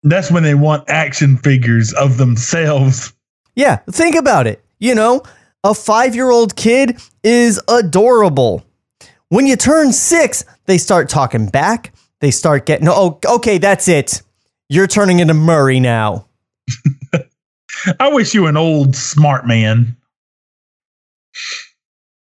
[0.03, 3.15] That's when they want action figures of themselves.
[3.55, 4.63] Yeah, think about it.
[4.79, 5.23] You know,
[5.65, 8.65] a five year old kid is adorable.
[9.29, 11.93] When you turn six, they start talking back.
[12.21, 14.23] They start getting, oh, okay, that's it.
[14.69, 16.27] You're turning into Murray now.
[18.01, 19.97] I wish you an old smart man.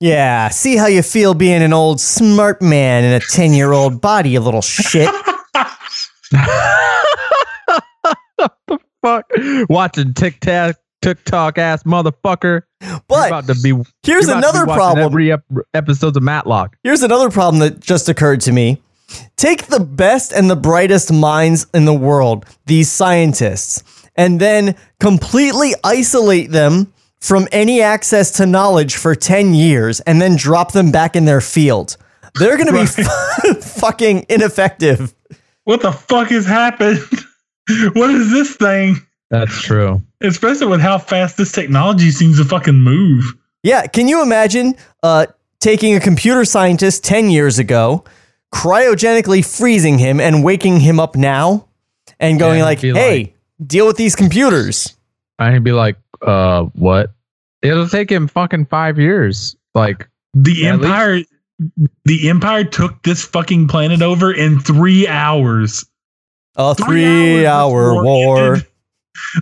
[0.00, 4.00] Yeah, see how you feel being an old smart man in a 10 year old
[4.00, 5.08] body, you little shit.
[5.52, 5.78] what
[8.66, 9.30] the fuck?
[9.68, 12.62] Watching TikTok, TikTok ass motherfucker.
[12.80, 13.70] You're But about to be.
[13.70, 15.04] here's you're to be another problem.
[15.04, 16.76] Every ep- episodes of Matlock.
[16.82, 18.82] Here's another problem that just occurred to me.
[19.36, 23.84] Take the best and the brightest minds in the world, these scientists,
[24.16, 30.34] and then completely isolate them from any access to knowledge for 10 years and then
[30.34, 31.96] drop them back in their field.
[32.34, 35.14] They're going to be fucking ineffective.
[35.62, 36.98] What the fuck has happened?
[37.92, 38.96] what is this thing?
[39.30, 40.02] That's true.
[40.22, 43.24] Especially with how fast this technology seems to fucking move.
[43.62, 45.26] Yeah, can you imagine uh,
[45.60, 48.04] taking a computer scientist 10 years ago,
[48.54, 51.68] cryogenically freezing him and waking him up now
[52.20, 54.94] and going Yeah, like, "Hey, like- deal with these computers."
[55.38, 57.10] I'd be like, uh, what?
[57.62, 59.56] It'll take him fucking five years.
[59.74, 61.22] Like, The At least- Empire
[62.04, 65.86] the Empire took this fucking planet over in three hours.
[66.56, 67.02] A Three
[67.42, 68.46] 3-hour hours war.
[68.54, 68.66] ended.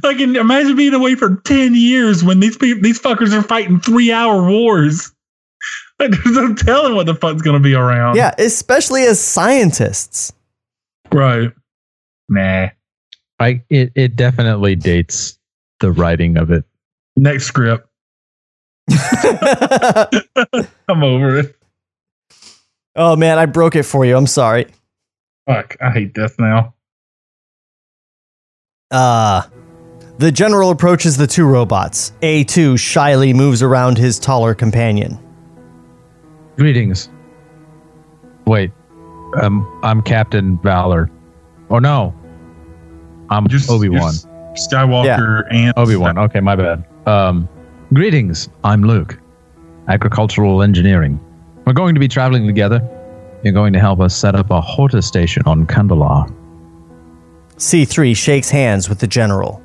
[0.03, 3.81] Like and imagine being away for ten years when these people these fuckers are fighting
[3.81, 5.11] three hour wars.
[6.01, 8.17] Like, There's no telling what the fuck's gonna be around.
[8.17, 10.33] Yeah, especially as scientists.
[11.13, 11.53] Right.
[12.29, 12.71] Nah.
[13.39, 15.39] I it it definitely dates
[15.79, 16.65] the writing of it.
[17.17, 17.89] Next script.
[20.89, 21.57] I'm over it.
[22.97, 24.17] oh man, I broke it for you.
[24.17, 24.67] I'm sorry.
[25.47, 25.77] Fuck.
[25.81, 26.75] I hate this now.
[28.91, 29.43] Uh
[30.19, 32.13] the general approaches the two robots.
[32.23, 35.19] A2 shyly moves around his taller companion.
[36.57, 37.09] Greetings.
[38.47, 38.71] Wait,
[39.41, 41.11] um, I'm Captain Valor.
[41.71, 42.15] Oh no,
[43.31, 44.13] I'm Just Obi Wan.
[44.13, 46.19] just Skywalker and Obi Wan.
[46.19, 46.85] Okay, my bad.
[47.07, 47.49] Um,
[47.93, 48.49] greetings.
[48.63, 49.19] I'm Luke.
[49.89, 51.19] Agricultural engineering.
[51.67, 52.87] We're going to be traveling together.
[53.43, 56.29] You're going to help us set up a Horta station on Kandahar.
[57.57, 59.63] C3 shakes hands with the general.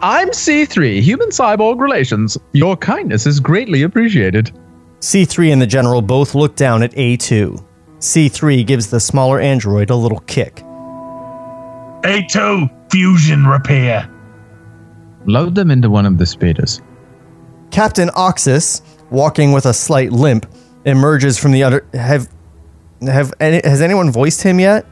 [0.00, 2.38] I'm C3, Human Cyborg Relations.
[2.52, 4.52] Your kindness is greatly appreciated.
[5.00, 7.64] C3 and the general both look down at A2.
[7.98, 10.62] C3 gives the smaller android a little kick.
[12.04, 14.08] A2 fusion repair.
[15.26, 16.80] Load them into one of the speeders.
[17.72, 20.46] Captain Oxus, walking with a slight limp,
[20.84, 21.84] emerges from the under.
[21.92, 22.28] Have
[23.02, 24.86] have any, has anyone voiced him yet?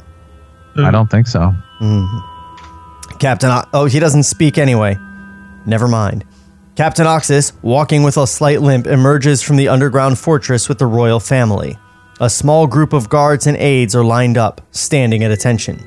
[0.76, 1.54] I don't think so.
[1.80, 2.35] Mm-hmm.
[3.18, 3.50] Captain.
[3.50, 4.96] O- oh, he doesn't speak anyway.
[5.66, 6.24] Never mind.
[6.76, 11.20] Captain Oxus, walking with a slight limp, emerges from the underground fortress with the royal
[11.20, 11.78] family.
[12.20, 15.82] A small group of guards and aides are lined up, standing at attention.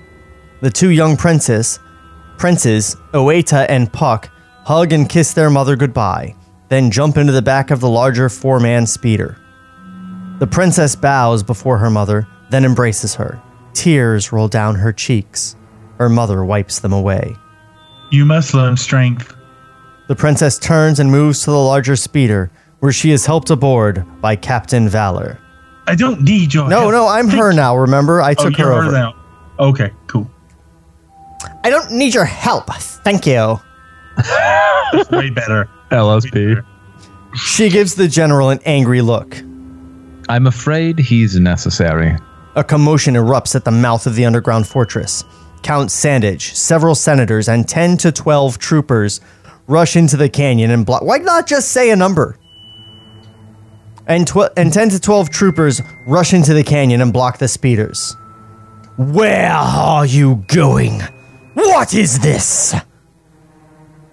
[0.62, 1.80] The two young princes,
[2.38, 4.30] princes, Oeta and Puck,
[4.66, 6.36] hug and kiss their mother goodbye,
[6.70, 9.38] then jump into the back of the larger four man speeder.
[10.40, 13.42] The princess bows before her mother, then embraces her.
[13.74, 15.56] Tears roll down her cheeks.
[16.00, 17.36] Her mother wipes them away.
[18.12, 19.36] You must learn strength.
[20.08, 24.36] The princess turns and moves to the larger speeder, where she is helped aboard by
[24.36, 25.38] Captain Valor.
[25.86, 26.92] I don't need your No, help.
[26.94, 28.22] no, I'm her now, remember?
[28.22, 28.92] I Oh, took you're her her over.
[28.92, 29.16] now.
[29.60, 30.30] Okay, cool.
[31.64, 32.74] I don't need your help.
[32.74, 33.60] Thank you.
[35.12, 35.70] Way better.
[35.92, 36.64] LSP.
[37.36, 39.38] She gives the general an angry look.
[40.30, 42.16] I'm afraid he's necessary.
[42.56, 45.24] A commotion erupts at the mouth of the underground fortress.
[45.62, 49.22] Count Sandage, several senators, and 10 to 12 troopers
[49.68, 51.04] rush into the canyon and block.
[51.04, 52.38] Why not just say a number?
[54.08, 58.16] And, tw- and 10 to 12 troopers rush into the canyon and block the speeders.
[58.98, 61.02] Where are you going?
[61.54, 62.76] What is this?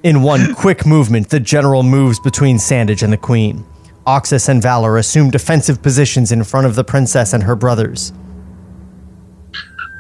[0.03, 3.65] In one quick movement, the general moves between Sandage and the queen.
[4.07, 8.13] Oxus and Valor assume defensive positions in front of the princess and her brothers.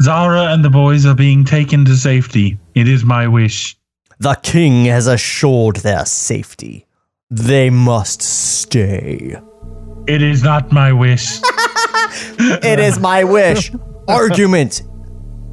[0.02, 2.58] Zara and the boys are being taken to safety.
[2.74, 3.76] It is my wish.
[4.18, 6.86] The king has assured their safety.
[7.30, 9.36] They must stay.
[10.06, 11.40] It is not my wish.
[12.38, 13.72] It is my wish.
[14.08, 14.82] Argument.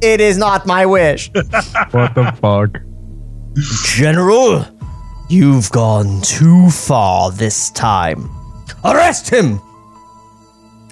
[0.00, 1.30] It is not my wish.
[1.90, 2.80] What the fuck?
[3.96, 4.66] General,
[5.28, 8.30] you've gone too far this time.
[8.84, 9.60] Arrest him!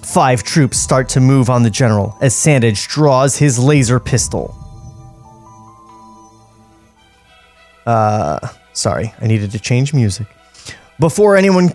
[0.05, 4.55] Five troops start to move on the general as Sandage draws his laser pistol.
[7.87, 8.39] Uh,
[8.73, 10.27] sorry, I needed to change music.
[10.99, 11.73] Before anyone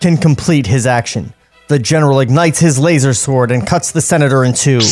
[0.00, 1.32] can complete his action,
[1.68, 4.78] the general ignites his laser sword and cuts the senator in two.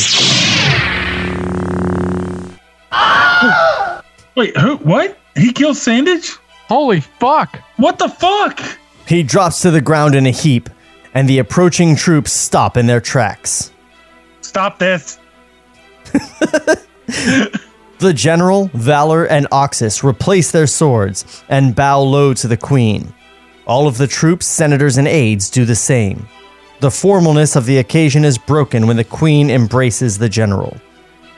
[4.36, 4.76] Wait, who?
[4.78, 5.18] What?
[5.34, 6.38] He killed Sandage?
[6.68, 7.60] Holy fuck!
[7.76, 8.60] What the fuck?
[9.06, 10.68] He drops to the ground in a heap,
[11.16, 13.72] and the approaching troops stop in their tracks.
[14.42, 15.18] Stop this.
[17.98, 23.14] The general, Valor, and Oxus replace their swords and bow low to the queen.
[23.66, 26.28] All of the troops, senators, and aides do the same.
[26.80, 30.76] The formalness of the occasion is broken when the queen embraces the general.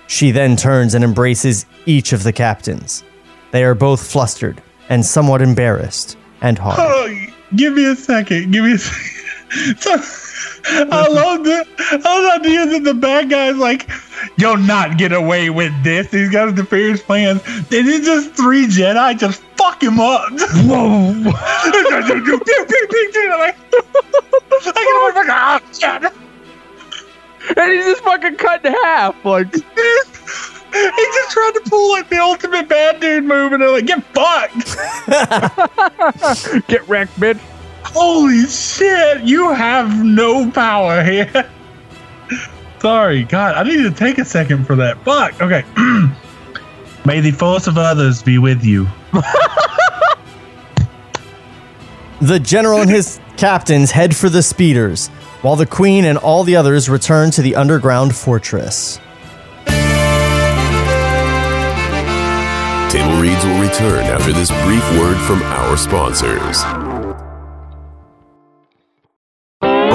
[0.08, 3.04] She then turns and embraces each of the captains.
[3.52, 6.80] They are both flustered and somewhat embarrassed and hard.
[6.80, 8.50] Oh, give me a second.
[8.50, 9.27] Give me a second.
[9.78, 9.92] So,
[10.70, 11.66] I love the
[12.04, 13.88] I love the idea that the bad guy's like,
[14.36, 16.10] you'll not get away with this.
[16.10, 17.42] He's got nefarious plans.
[17.68, 20.28] Then it's just three Jedi just fuck him up.
[20.30, 21.12] Whoa.
[21.34, 22.38] I get him
[25.26, 26.12] like, shit.
[27.56, 29.24] And he's just fucking cut in half.
[29.24, 29.60] Like, He
[31.14, 34.76] just tried to pull like the ultimate bad dude move, and they're like, "Get fucked!"
[36.68, 37.40] get wrecked, bitch.
[37.92, 39.22] Holy shit!
[39.22, 41.50] You have no power here.
[42.80, 45.02] Sorry, God, I need to take a second for that.
[45.04, 45.40] Fuck.
[45.42, 45.64] Okay.
[47.04, 48.86] May the force of others be with you.
[52.20, 55.06] The general and his captains head for the speeders,
[55.40, 58.98] while the queen and all the others return to the underground fortress.
[62.90, 66.64] Table Reads will return after this brief word from our sponsors.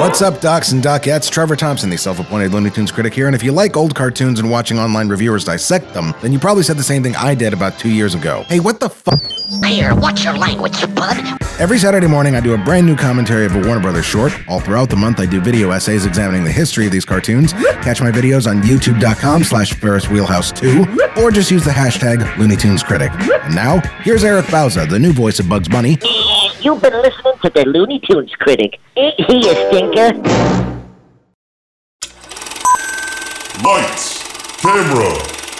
[0.04, 1.30] What's up, docs and docettes?
[1.30, 3.26] Trevor Thompson, the self appointed Looney Tunes critic here.
[3.26, 6.62] And if you like old cartoons and watching online reviewers dissect them, then you probably
[6.62, 8.44] said the same thing I did about two years ago.
[8.48, 9.22] Hey, what the fuck?
[9.64, 11.16] Here, watch your language, you bud.
[11.58, 14.38] Every Saturday morning, I do a brand new commentary of a Warner Brothers short.
[14.46, 17.54] All throughout the month, I do video essays examining the history of these cartoons.
[17.54, 22.56] Catch my videos on youtube.com slash Ferris Wheelhouse 2, or just use the hashtag Looney
[22.56, 23.10] Tunes Critic.
[23.42, 25.98] And now, here's Eric Bauza, the new voice of Bugs Bunny.
[26.64, 28.80] You've been listening to the Looney Tunes critic.
[28.96, 30.14] Ain't he a stinker?
[33.62, 34.22] Lights,
[34.62, 35.12] camera,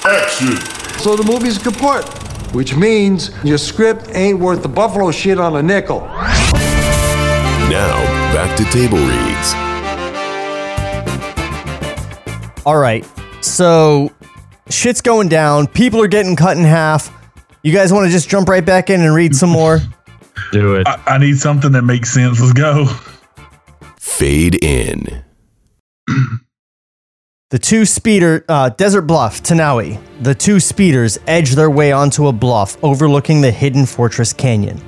[0.06, 0.56] action.
[0.98, 2.08] So the movie's kaput,
[2.54, 6.00] which means your script ain't worth the buffalo shit on a nickel.
[7.68, 8.00] Now,
[8.32, 9.54] back to Table Reads.
[12.64, 13.06] All right,
[13.42, 14.10] so
[14.70, 15.66] shit's going down.
[15.66, 17.12] People are getting cut in half.
[17.62, 19.80] You guys want to just jump right back in and read some more?
[20.52, 20.86] Do it.
[20.86, 22.40] I, I need something that makes sense.
[22.40, 22.86] Let's go.
[23.98, 25.24] Fade in.
[27.50, 30.02] The two speeder, uh, Desert Bluff, Tanawi.
[30.22, 34.80] The two speeders edge their way onto a bluff overlooking the hidden fortress canyon.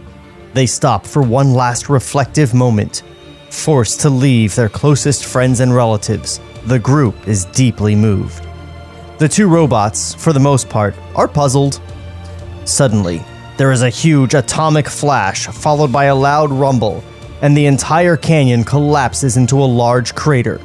[0.53, 3.05] They stop for one last reflective moment.
[3.51, 8.45] Forced to leave their closest friends and relatives, the group is deeply moved.
[9.19, 11.81] The two robots, for the most part, are puzzled.
[12.65, 13.23] Suddenly,
[13.57, 17.03] there is a huge atomic flash followed by a loud rumble,
[17.41, 20.61] and the entire canyon collapses into a large crater.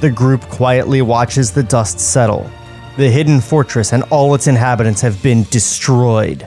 [0.00, 2.50] The group quietly watches the dust settle.
[2.96, 6.46] The hidden fortress and all its inhabitants have been destroyed.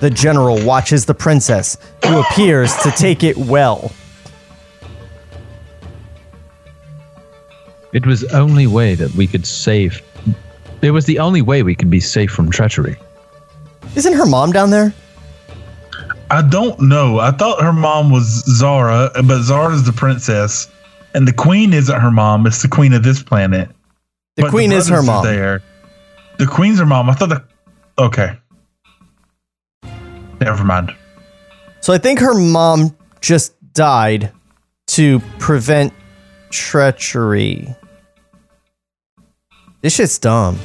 [0.00, 3.92] The general watches the princess, who appears to take it well.
[7.92, 10.02] It was the only way that we could save.
[10.82, 12.96] It was the only way we could be safe from treachery.
[13.94, 14.92] Isn't her mom down there?
[16.30, 17.20] I don't know.
[17.20, 20.68] I thought her mom was Zara, but Zara's the princess,
[21.14, 22.46] and the queen isn't her mom.
[22.46, 23.68] It's the queen of this planet.
[24.34, 25.24] The But queen is her mom.
[25.24, 25.62] There,
[26.38, 27.08] the queen's her mom.
[27.08, 27.44] I thought the.
[27.98, 28.36] Okay.
[30.40, 30.94] Never mind.
[31.80, 34.32] So I think her mom just died
[34.88, 35.92] to prevent
[36.50, 37.74] treachery.
[39.80, 40.58] This shit's dumb.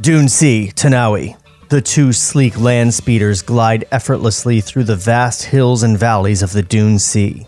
[0.00, 1.36] Dune Sea, Tanawi.
[1.68, 6.62] The two sleek land speeders glide effortlessly through the vast hills and valleys of the
[6.62, 7.46] Dune Sea.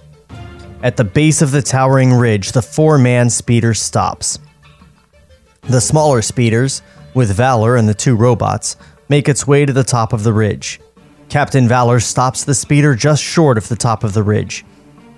[0.83, 4.39] At the base of the towering ridge, the four man speeder stops.
[5.63, 6.83] The smaller speeders,
[7.15, 8.77] with Valor and the two robots,
[9.09, 10.81] make its way to the top of the ridge.
[11.31, 14.67] Captain Valor stops the speeder just short of the top of the ridge.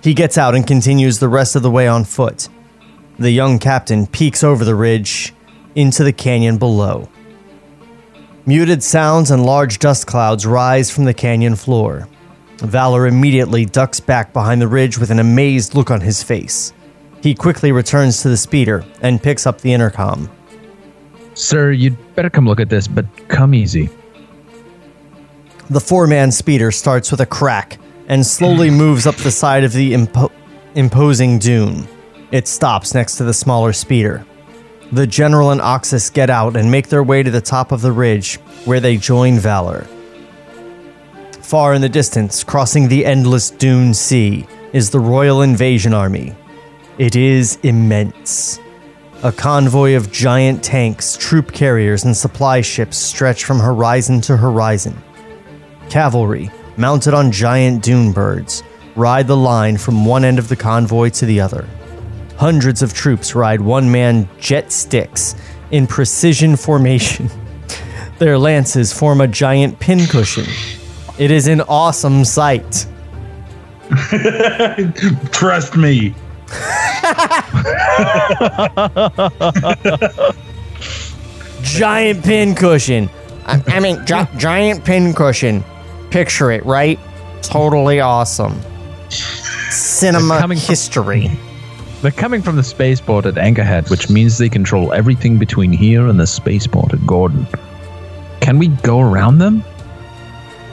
[0.01, 2.47] He gets out and continues the rest of the way on foot.
[3.19, 5.33] The young captain peeks over the ridge
[5.75, 7.09] into the canyon below.
[8.45, 12.09] Muted sounds and large dust clouds rise from the canyon floor.
[12.57, 16.73] Valor immediately ducks back behind the ridge with an amazed look on his face.
[17.21, 20.29] He quickly returns to the speeder and picks up the intercom.
[21.35, 23.89] Sir, you'd better come look at this, but come easy.
[25.69, 27.79] The four man speeder starts with a crack
[28.09, 30.31] and slowly moves up the side of the impo-
[30.75, 31.87] imposing dune.
[32.31, 34.25] It stops next to the smaller speeder.
[34.93, 37.91] The general and Oxus get out and make their way to the top of the
[37.91, 38.35] ridge,
[38.65, 39.87] where they join Valor.
[41.41, 46.35] Far in the distance, crossing the endless dune sea, is the Royal Invasion Army.
[46.99, 48.59] It is immense.
[49.23, 54.95] A convoy of giant tanks, troop carriers, and supply ships stretch from horizon to horizon.
[55.89, 58.61] Cavalry, mounted on giant dune birds,
[58.95, 61.67] ride the line from one end of the convoy to the other.
[62.37, 65.35] Hundreds of troops ride one man jet sticks
[65.71, 67.29] in precision formation.
[68.19, 70.45] Their lances form a giant pincushion.
[71.17, 72.87] It is an awesome sight.
[75.31, 76.15] Trust me.
[81.61, 83.09] Giant pincushion.
[83.45, 85.63] I, I mean, gi- giant pincushion.
[86.11, 86.99] Picture it, right?
[87.41, 88.59] Totally awesome.
[89.09, 91.31] Cinema coming from- history.
[92.03, 96.19] They're coming from the spaceport at Anchorhead, which means they control everything between here and
[96.19, 97.47] the spaceport at Gordon.
[98.41, 99.63] Can we go around them?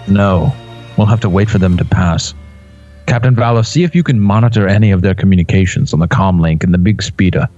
[0.09, 0.53] No.
[0.97, 2.35] We'll have to wait for them to pass.
[3.07, 6.65] Captain Valor, see if you can monitor any of their communications on the comm link
[6.65, 7.49] and the big speeder.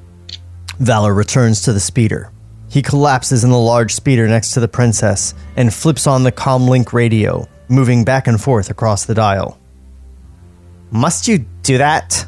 [0.78, 2.30] Valor returns to the speeder.
[2.68, 6.92] He collapses in the large speeder next to the princess and flips on the comlink
[6.92, 9.58] radio, moving back and forth across the dial.
[10.90, 12.26] Must you do that?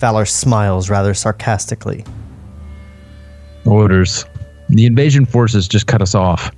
[0.00, 2.04] Valor smiles rather sarcastically.
[3.66, 4.24] Orders.
[4.70, 6.50] The invasion forces just cut us off.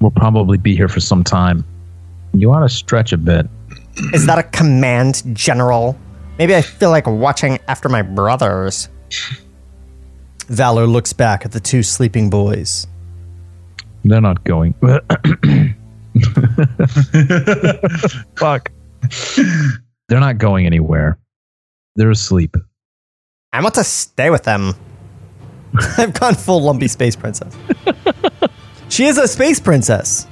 [0.00, 1.64] We'll probably be here for some time.
[2.32, 3.46] You ought to stretch a bit.
[4.14, 5.98] Is that a command, General?
[6.38, 8.88] Maybe I feel like watching after my brothers.
[10.48, 12.86] Valor looks back at the two sleeping boys.
[14.04, 14.74] They're not going.
[18.36, 18.70] Fuck.
[20.08, 21.18] They're not going anywhere.
[21.96, 22.56] They're asleep.
[23.56, 24.74] I want to stay with them.
[25.98, 27.56] I've gone full lumpy space princess.
[28.88, 30.26] she is a space princess.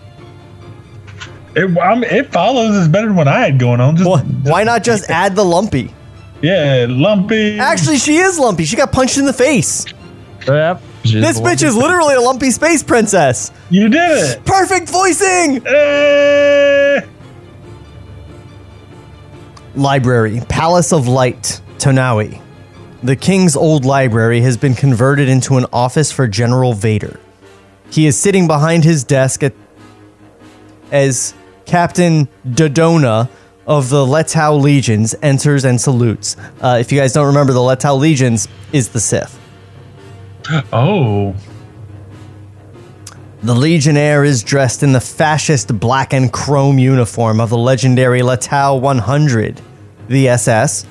[1.57, 3.97] It, I mean, it follows is better than what I had going on.
[3.97, 5.95] Just, Wh- Why not just add the lumpy?
[6.43, 7.59] yeah, lumpy.
[7.59, 8.65] Actually, she is lumpy.
[8.65, 9.87] She got punched in the face.
[10.47, 10.83] Yep.
[11.05, 13.51] This bitch is literally a lumpy space princess.
[13.71, 14.01] you did
[14.39, 14.45] it.
[14.45, 15.67] Perfect voicing.
[15.67, 17.01] Eh.
[19.75, 22.41] Library, Palace of Light, Tonawi.
[23.05, 27.21] The king's old library has been converted into an office for General Vader.
[27.91, 29.53] He is sitting behind his desk at,
[30.91, 31.35] as
[31.67, 33.29] Captain Dodona
[33.67, 36.39] of the Letau Legions enters and salutes.
[36.63, 39.39] Uh, if you guys don't remember, the Letau Legions is the Sith.
[40.73, 41.35] Oh,
[43.43, 48.77] The Legionnaire is dressed in the fascist black and chrome uniform of the legendary Letau
[48.77, 49.61] 100,
[50.09, 50.87] the SS.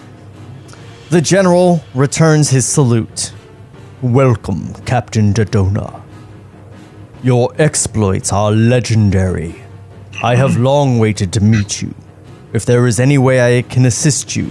[1.09, 3.33] The general returns his salute.
[4.01, 6.01] Welcome, Captain Dodona.
[7.21, 9.61] Your exploits are legendary.
[10.23, 11.93] I have long waited to meet you.
[12.53, 14.49] If there is any way I can assist you,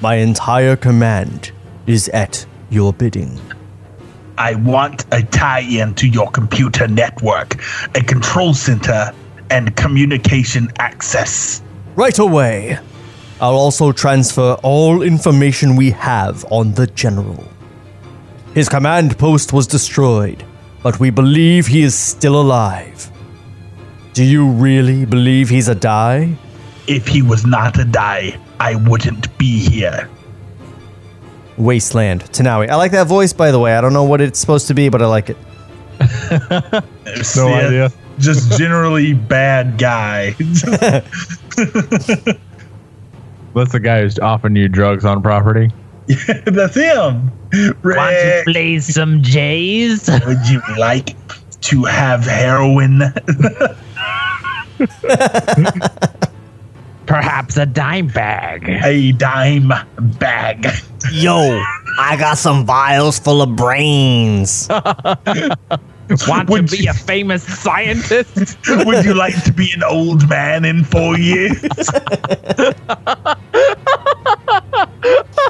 [0.00, 1.50] my entire command
[1.86, 3.40] is at your bidding.
[4.38, 7.56] I want a tie-in to your computer network,
[7.94, 9.12] a control center,
[9.50, 11.62] and communication access.
[11.96, 12.78] Right away.
[13.40, 17.44] I'll also transfer all information we have on the General.
[18.54, 20.42] His command post was destroyed,
[20.82, 23.10] but we believe he is still alive.
[24.14, 26.34] Do you really believe he's a die?
[26.86, 30.08] If he was not a die, I wouldn't be here.
[31.58, 32.70] Wasteland, Tanawi.
[32.70, 33.76] I like that voice, by the way.
[33.76, 35.36] I don't know what it's supposed to be, but I like it.
[37.36, 37.92] no idea.
[38.18, 40.34] Just generally bad guy.
[43.56, 45.70] That's the guy who's offering you drugs on property.
[46.44, 47.32] That's him.
[47.82, 50.10] Rick, Want to play some J's?
[50.26, 51.16] would you like
[51.62, 53.00] to have heroin?
[57.06, 58.68] Perhaps a dime bag.
[58.68, 59.72] a dime
[60.18, 60.66] bag.
[61.12, 61.62] Yo,
[61.98, 64.68] I got some vials full of brains.
[66.28, 68.56] Want Would to be you- a famous scientist?
[68.68, 71.60] Would you like to be an old man in four years?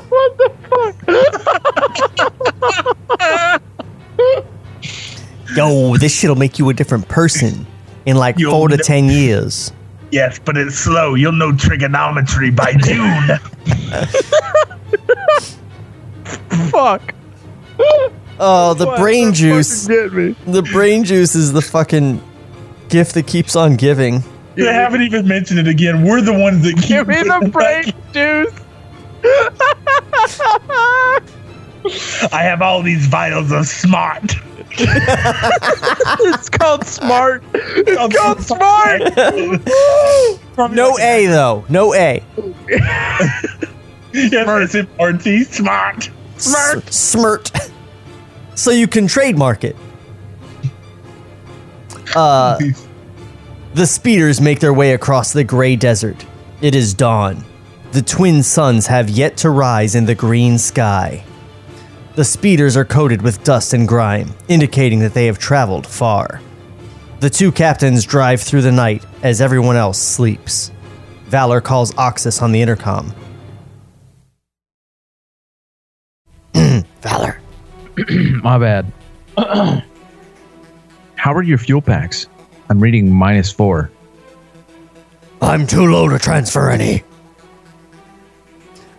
[0.09, 2.07] What the fuck?
[5.57, 7.67] Yo, this shit'll make you a different person
[8.05, 9.73] in like You'll four to ne- ten years.
[10.11, 11.15] yes, but it's slow.
[11.15, 13.39] You'll know trigonometry by June.
[16.71, 17.15] Fuck.
[18.39, 19.87] Oh, the brain juice.
[19.87, 20.34] Get me.
[20.47, 22.22] The brain juice is the fucking
[22.89, 24.22] gift that keeps on giving.
[24.55, 26.05] they haven't even mentioned it again.
[26.05, 28.53] We're the ones that keep Give me the brain juice.
[32.32, 34.34] I have all these vials of smart.
[34.78, 37.43] It's called smart.
[37.55, 39.01] It's called smart.
[40.74, 41.64] No A though.
[41.68, 42.22] No A.
[44.12, 46.11] Yes, it's RT smart.
[46.37, 46.93] Smart.
[46.93, 47.51] Smirt.
[48.57, 49.77] So you can trademark it.
[52.15, 52.59] Uh,
[53.75, 56.25] the speeders make their way across the gray desert.
[56.61, 57.45] It is dawn.
[57.93, 61.25] The twin suns have yet to rise in the green sky.
[62.15, 66.41] The speeders are coated with dust and grime, indicating that they have traveled far.
[67.21, 70.73] The two captains drive through the night as everyone else sleeps.
[71.27, 73.15] Valor calls Oxus on the intercom.
[77.03, 77.36] Valor.
[78.43, 78.93] My bad.
[81.17, 82.27] How are your fuel packs?
[82.69, 83.91] I'm reading minus four.
[85.41, 87.05] I'm too low to transfer any.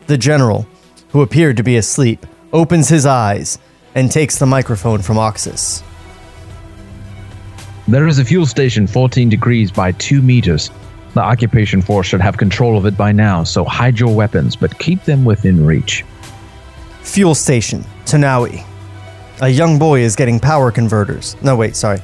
[0.08, 0.68] The general,
[1.10, 3.60] who appeared to be asleep, opens his eyes
[3.94, 5.84] and takes the microphone from Oxus.
[7.88, 10.72] There is a fuel station 14 degrees by 2 meters.
[11.14, 14.78] The occupation force should have control of it by now, so hide your weapons, but
[14.80, 16.04] keep them within reach.
[17.04, 18.66] Fuel station, Tanawi.
[19.42, 21.36] A young boy is getting power converters.
[21.42, 22.00] No, wait, sorry.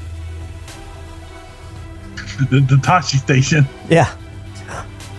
[2.49, 3.65] The, the Tosche station.
[3.89, 4.13] Yeah.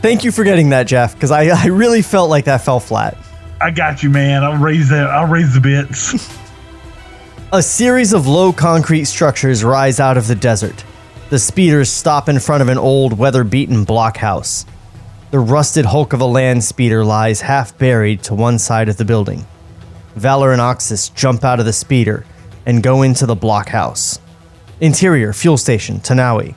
[0.02, 3.16] Thank you for getting that, Jeff, because I, I really felt like that fell flat.
[3.60, 4.44] I got you, man.
[4.44, 5.08] I'll raise that.
[5.08, 6.38] I'll raise the bits.
[7.52, 10.84] A series of low concrete structures rise out of the desert.
[11.30, 14.66] The speeders stop in front of an old, weather beaten blockhouse.
[15.30, 19.04] The rusted hulk of a land speeder lies half buried to one side of the
[19.04, 19.46] building.
[20.16, 22.24] Valor and Oxus jump out of the speeder
[22.66, 24.18] and go into the blockhouse.
[24.80, 26.54] Interior, fuel station, Tanawi.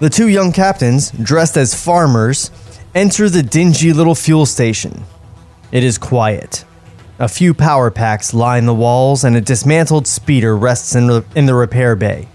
[0.00, 2.50] The two young captains, dressed as farmers,
[2.94, 5.04] enter the dingy little fuel station.
[5.72, 6.64] It is quiet.
[7.18, 11.54] A few power packs line the walls, and a dismantled speeder rests in in the
[11.54, 12.28] repair bay.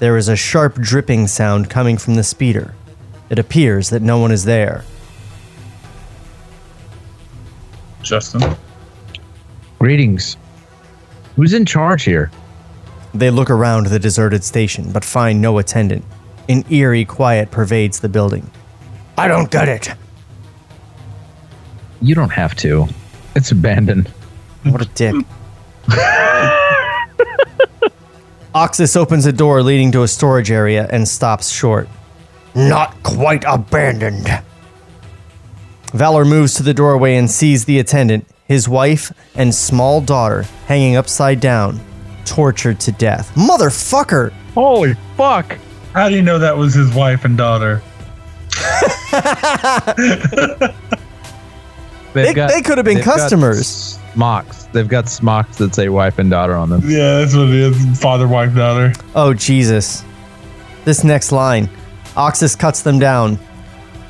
[0.00, 2.74] There is a sharp dripping sound coming from the speeder.
[3.28, 4.84] It appears that no one is there.
[8.02, 8.42] Justin.
[9.78, 10.36] Greetings.
[11.36, 12.30] Who's in charge here?
[13.14, 16.04] They look around the deserted station, but find no attendant.
[16.48, 18.50] An eerie quiet pervades the building.
[19.16, 19.92] I don't get it.
[22.02, 22.88] You don't have to.
[23.36, 24.08] It's abandoned.
[24.64, 25.14] What a dick.
[28.54, 31.88] Oxus opens a door leading to a storage area and stops short.
[32.54, 34.26] Not quite abandoned.
[35.92, 40.96] Valor moves to the doorway and sees the attendant, his wife, and small daughter hanging
[40.96, 41.80] upside down,
[42.24, 43.32] tortured to death.
[43.34, 44.32] Motherfucker!
[44.54, 45.56] Holy fuck!
[45.92, 47.82] How do you know that was his wife and daughter?
[52.12, 53.96] They- they could have been customers.
[54.14, 54.64] Smocks.
[54.72, 56.80] They've got smocks that say wife and daughter on them.
[56.84, 58.00] Yeah, that's what it is.
[58.00, 58.92] Father, wife, daughter.
[59.14, 60.02] Oh, Jesus.
[60.84, 61.68] This next line
[62.16, 63.38] Oxus cuts them down.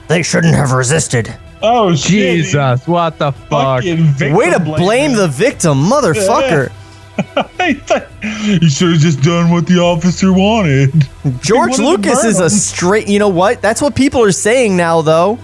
[0.09, 1.37] They shouldn't have resisted.
[1.63, 2.11] Oh, shit.
[2.11, 3.83] Jesus, what the fuck?
[3.83, 6.73] Way to blame the victim, motherfucker.
[7.61, 10.93] You should have just done what the officer wanted.
[11.43, 13.09] George wanted Lucas is a straight.
[13.09, 13.61] You know what?
[13.61, 15.39] That's what people are saying now, though.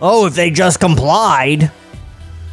[0.00, 1.70] Oh, if they just complied.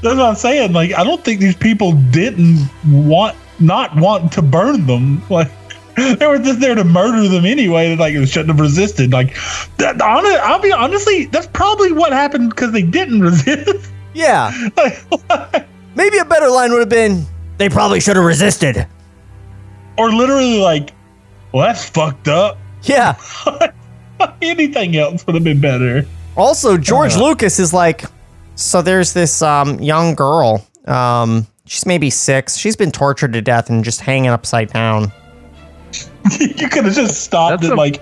[0.01, 0.73] That's what I'm saying.
[0.73, 5.23] Like, I don't think these people didn't want, not want to burn them.
[5.29, 5.51] Like,
[6.17, 7.95] they were just there to murder them anyway.
[7.95, 9.11] Like, it shouldn't have resisted.
[9.11, 9.35] Like,
[9.77, 13.91] that, hon- I'll be honestly, that's probably what happened because they didn't resist.
[14.13, 14.51] Yeah.
[15.95, 17.25] Maybe a better line would have been
[17.57, 18.87] they probably should have resisted.
[19.97, 20.93] or literally, like,
[21.51, 22.57] well, that's fucked up.
[22.83, 23.15] Yeah.
[24.41, 26.05] Anything else would have been better.
[26.35, 28.03] Also, George Lucas is like,
[28.55, 30.65] so there's this um, young girl.
[30.87, 32.55] Um, she's maybe six.
[32.57, 35.11] She's been tortured to death and just hanging upside down.
[36.39, 37.73] you could have just stopped That's it.
[37.73, 37.95] a- like,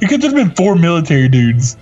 [0.00, 1.76] it could have just been four military dudes.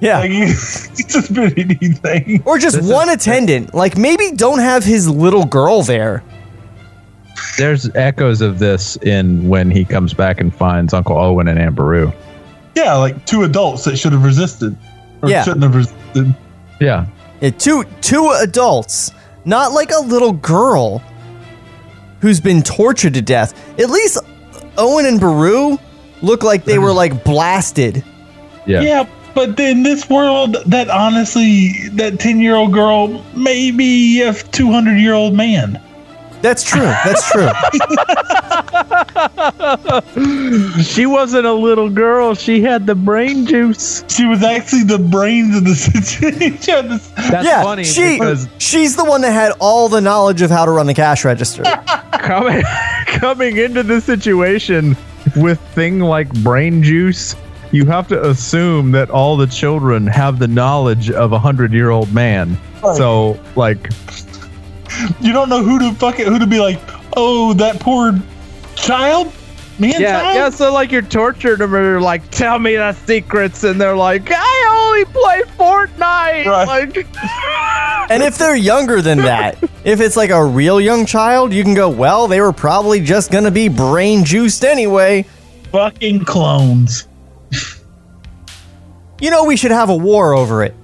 [0.00, 0.18] Yeah.
[0.18, 2.42] Like, it's just been anything.
[2.44, 3.74] or just This one is- attendant.
[3.74, 6.22] Like, maybe don't have his little girl there.
[7.58, 11.74] There's echoes of this in when he comes back and finds Uncle Owen and Aunt
[11.74, 12.12] Beru.
[12.74, 14.76] Yeah, like two adults that should have resisted.
[15.22, 15.42] Or Yeah.
[15.42, 16.34] shouldn't have resisted.
[16.80, 17.06] Yeah.
[17.40, 19.10] Yeah, two two adults,
[19.46, 21.02] not like a little girl
[22.20, 23.54] who's been tortured to death.
[23.78, 24.18] At least
[24.78, 25.78] Owen and Beru
[26.22, 26.96] look like they were mm-hmm.
[26.96, 28.04] like blasted.
[28.66, 28.80] Yeah.
[28.80, 29.08] Yeah.
[29.34, 34.96] but in this world, that honestly, that 10 year old girl may be a 200
[34.96, 35.80] year old man.
[36.42, 36.80] That's true.
[36.80, 37.48] That's true.
[40.82, 42.34] She wasn't a little girl.
[42.34, 44.04] She had the brain juice.
[44.08, 46.88] She was actually the brains of the situation.
[46.88, 50.64] That's yeah, funny she because she's the one that had all the knowledge of how
[50.64, 51.62] to run the cash register.
[52.12, 52.62] coming
[53.06, 54.96] coming into this situation
[55.36, 57.34] with thing like brain juice,
[57.72, 61.90] you have to assume that all the children have the knowledge of a hundred year
[61.90, 62.58] old man.
[62.94, 63.90] So like
[65.20, 66.80] you don't know who to fuck it, who to be like.
[67.18, 68.12] Oh, that poor
[68.74, 69.32] child,
[69.78, 70.00] man.
[70.00, 70.34] Yeah, child?
[70.36, 70.50] yeah.
[70.50, 74.28] So like you're torturing them, and you're like, "Tell me the secrets," and they're like,
[74.30, 76.66] "I only play Fortnite." Right.
[76.66, 77.06] Like,
[78.10, 81.74] And if they're younger than that, if it's like a real young child, you can
[81.74, 85.24] go, well, they were probably just going to be brain juiced anyway.
[85.72, 87.08] fucking clones.
[89.18, 90.74] You know, we should have a war over it.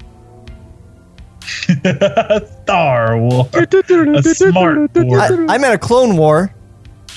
[2.62, 5.20] Star War, a smart war.
[5.20, 6.54] I, I meant a clone war.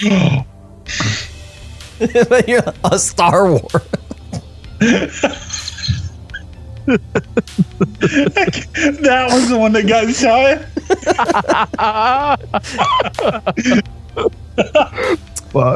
[2.00, 3.68] a Star War.
[6.86, 7.00] that
[9.32, 10.62] was the one that got shot.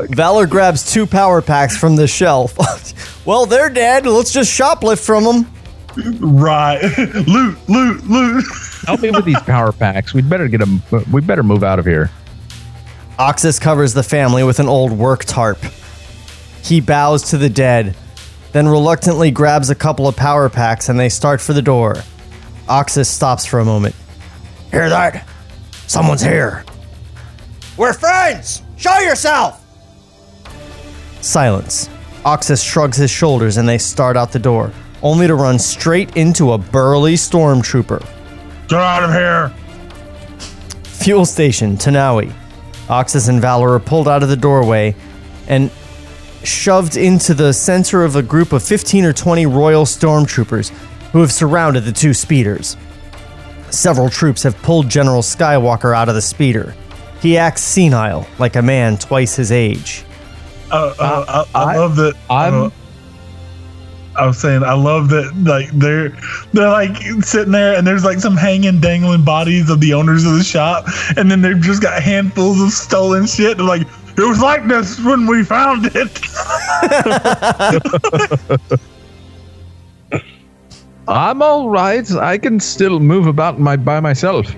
[0.10, 2.58] Valor grabs two power packs from the shelf.
[3.26, 4.06] well, they're dead.
[4.06, 5.52] Let's just shoplift from them.
[6.20, 6.82] Right,
[7.28, 8.46] loot, loot, loot.
[8.86, 10.14] help me with these power packs.
[10.14, 10.82] We'd better get them.
[11.12, 12.12] We better move out of here.
[13.18, 15.58] Oxus covers the family with an old work tarp.
[16.64, 17.96] He bows to the dead,
[18.52, 21.96] then reluctantly grabs a couple of power packs and they start for the door.
[22.68, 23.96] Oxus stops for a moment.
[24.72, 25.28] Hear that?
[25.88, 26.64] Someone's here.
[27.78, 28.62] We're friends!
[28.78, 29.66] Show yourself!
[31.22, 31.90] Silence.
[32.26, 36.52] Oxus shrugs his shoulders and they start out the door, only to run straight into
[36.52, 38.06] a burly stormtrooper.
[38.68, 39.54] Get out of here.
[40.84, 42.34] Fuel station, Tanawi.
[42.90, 44.96] Oxus and Valor are pulled out of the doorway
[45.48, 45.72] and
[46.44, 50.70] shoved into the center of a group of 15 or 20 Royal Stormtroopers
[51.12, 52.78] who have surrounded the two speeders.
[53.72, 56.76] Several troops have pulled General Skywalker out of the speeder.
[57.22, 60.04] He acts senile, like a man twice his age.
[60.72, 62.16] Uh, uh, I, I, I- love that.
[62.30, 62.70] I'm- uh,
[64.16, 65.32] I was saying, I love that.
[65.46, 66.10] Like they're
[66.52, 70.34] they're like sitting there, and there's like some hanging, dangling bodies of the owners of
[70.34, 73.56] the shop, and then they've just got handfuls of stolen shit.
[73.58, 73.88] They're like,
[74.20, 76.20] it was like this when we found it.
[81.08, 82.10] I'm all right.
[82.12, 84.54] I can still move about my by myself.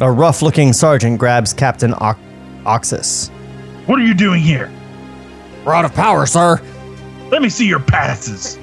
[0.00, 2.18] A rough looking sergeant grabs Captain Ox-
[2.66, 3.30] Oxus.
[3.86, 4.72] what are you doing here?
[5.64, 6.60] We're out of power, sir.
[7.30, 8.58] Let me see your passes.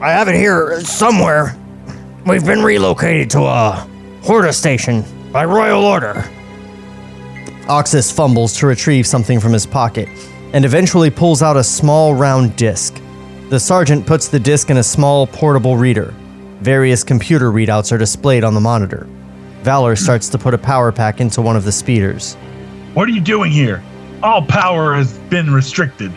[0.00, 1.56] I have it here somewhere.
[2.26, 3.86] We've been relocated to a
[4.22, 6.28] Horta station by royal order.
[7.68, 10.08] Oxus fumbles to retrieve something from his pocket
[10.52, 13.00] and eventually pulls out a small round disc.
[13.50, 16.14] The sergeant puts the disc in a small portable reader.
[16.60, 19.06] Various computer readouts are displayed on the monitor.
[19.62, 22.34] Valor starts to put a power pack into one of the speeders.
[22.94, 23.82] What are you doing here?
[24.22, 26.12] All power has been restricted.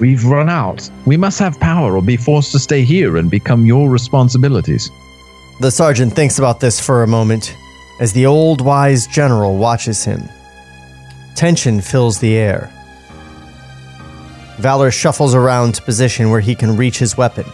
[0.00, 0.90] We've run out.
[1.06, 4.90] We must have power or be forced to stay here and become your responsibilities.
[5.60, 7.56] The sergeant thinks about this for a moment
[8.00, 10.28] as the old wise general watches him.
[11.36, 12.72] Tension fills the air.
[14.56, 17.44] Valor shuffles around to position where he can reach his weapon.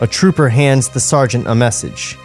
[0.00, 2.16] A trooper hands the sergeant a message.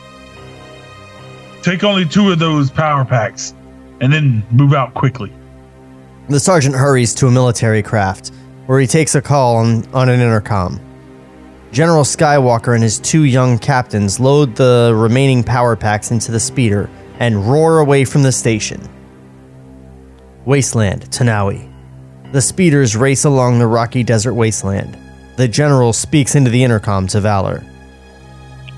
[1.64, 3.56] Take only two of those power packs,
[4.02, 5.34] and then move out quickly.
[6.30, 8.32] The sergeant hurries to a military craft,
[8.68, 10.80] where he takes a call on, on an intercom.
[11.72, 16.88] General Skywalker and his two young captains load the remaining power packs into the speeder
[17.18, 18.88] and roar away from the station.
[20.50, 21.72] Wasteland, Tanawi.
[22.32, 24.98] The speeders race along the rocky desert wasteland.
[25.36, 27.64] The general speaks into the intercom to Valor.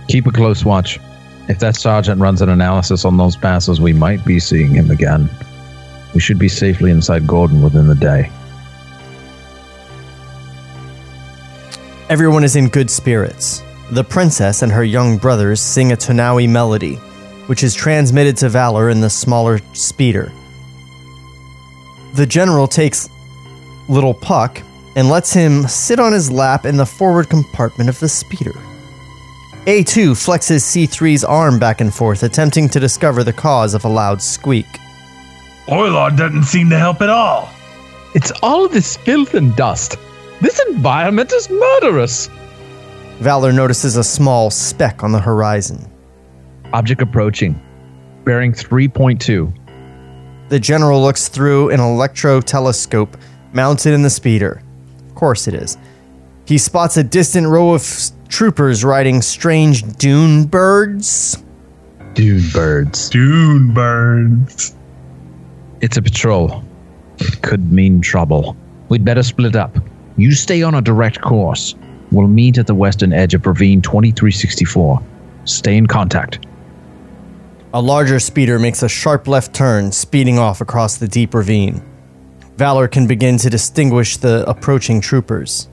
[0.10, 1.00] Keep a close watch.
[1.48, 5.30] If that sergeant runs an analysis on those passes, we might be seeing him again.
[6.14, 8.30] We should be safely inside Gordon within the day.
[12.10, 13.64] Everyone is in good spirits.
[13.92, 16.96] The princess and her young brothers sing a Tonawi melody,
[17.48, 20.34] which is transmitted to Valor in the smaller speeder.
[22.14, 23.10] The general takes
[23.88, 24.62] little Puck
[24.96, 28.54] and lets him sit on his lap in the forward compartment of the speeder.
[29.66, 34.22] A2 flexes C3's arm back and forth, attempting to discover the cause of a loud
[34.22, 34.66] squeak.
[35.68, 37.48] Oilod doesn't seem to help at all.
[38.16, 39.96] It's all this filth and dust.
[40.42, 42.28] This environment is murderous.
[43.20, 45.90] Valor notices a small speck on the horizon.
[46.74, 47.62] Object approaching.
[48.26, 49.54] Bearing 3.2.
[50.52, 53.16] The general looks through an electro telescope
[53.54, 54.62] mounted in the speeder.
[55.08, 55.78] Of course it is.
[56.46, 61.42] He spots a distant row of troopers riding strange dune birds.
[62.16, 63.10] Dune birds.
[63.10, 64.76] Dune birds.
[65.80, 66.66] It's a patrol.
[67.20, 68.58] It could mean trouble.
[68.90, 69.78] We'd better split up.
[70.18, 71.76] You stay on a direct course.
[72.12, 75.02] We'll meet at the western edge of Ravine 2364.
[75.46, 76.46] Stay in contact.
[77.74, 81.82] A larger speeder makes a sharp left turn, speeding off across the deep ravine.
[82.58, 85.70] Valor can begin to distinguish the approaching troopers.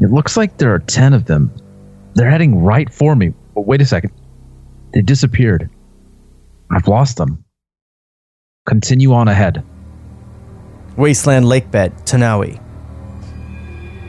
[0.00, 1.50] It looks like there are 10 of them.
[2.12, 3.32] They're heading right for me.
[3.54, 4.12] But wait a second.
[4.92, 5.70] They disappeared.
[6.70, 7.42] I've lost them.
[8.66, 9.64] Continue on ahead.
[10.98, 12.60] Wasteland Lakebed, Tanawi.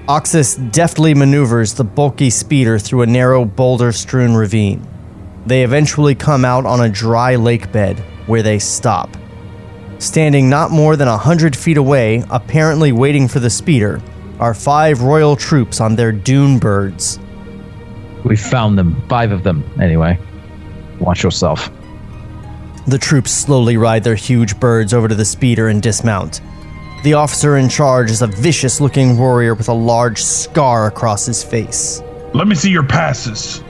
[0.09, 4.85] Oxus deftly maneuvers the bulky speeder through a narrow boulder strewn ravine.
[5.45, 9.15] They eventually come out on a dry lake bed where they stop.
[9.99, 14.01] Standing not more than a hundred feet away, apparently waiting for the speeder,
[14.39, 17.19] are five royal troops on their dune birds.
[18.23, 19.01] We found them.
[19.07, 20.19] Five of them, anyway.
[20.99, 21.71] Watch yourself.
[22.87, 26.41] The troops slowly ride their huge birds over to the speeder and dismount.
[27.03, 31.43] The officer in charge is a vicious looking warrior with a large scar across his
[31.43, 32.01] face.
[32.33, 33.63] Let me see your passes.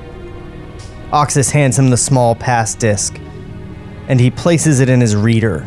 [1.11, 3.19] Oxus hands him the small pass disc,
[4.07, 5.65] and he places it in his reader.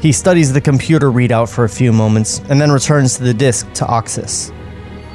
[0.00, 3.72] He studies the computer readout for a few moments and then returns to the disc
[3.74, 4.52] to Oxus.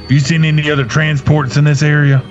[0.08, 2.22] You seen any other transports in this area?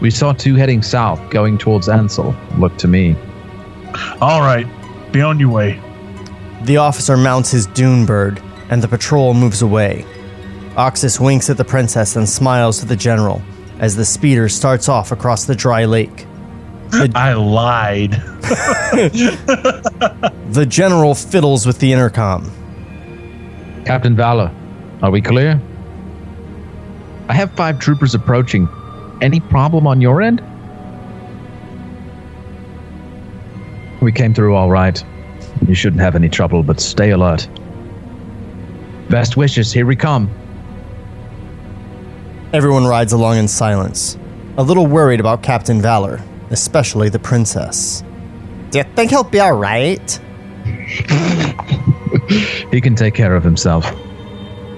[0.00, 2.34] We saw two heading south, going towards Ansel.
[2.58, 3.14] Look to me.
[4.20, 4.66] All right,
[5.12, 5.80] be on your way.
[6.62, 10.04] The officer mounts his dune bird, and the patrol moves away.
[10.76, 13.40] Oxus winks at the princess and smiles to the general
[13.78, 16.26] as the speeder starts off across the dry lake.
[16.92, 18.22] I lied.
[20.54, 22.48] The general fiddles with the intercom.
[23.84, 24.52] Captain Valor,
[25.02, 25.60] are we clear?
[27.28, 28.68] I have five troopers approaching.
[29.20, 30.40] Any problem on your end?
[34.00, 35.02] We came through all right.
[35.66, 37.48] You shouldn't have any trouble, but stay alert.
[39.08, 40.30] Best wishes, here we come.
[42.52, 44.16] Everyone rides along in silence,
[44.56, 48.02] a little worried about Captain Valor, especially the princess.
[48.70, 50.20] Do you think he'll be alright?
[52.70, 53.84] He can take care of himself.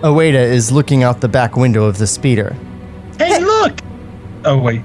[0.02, 2.56] Oeda is looking out the back window of the speeder.
[3.18, 3.78] Hey, look!
[4.44, 4.82] Oh, wait.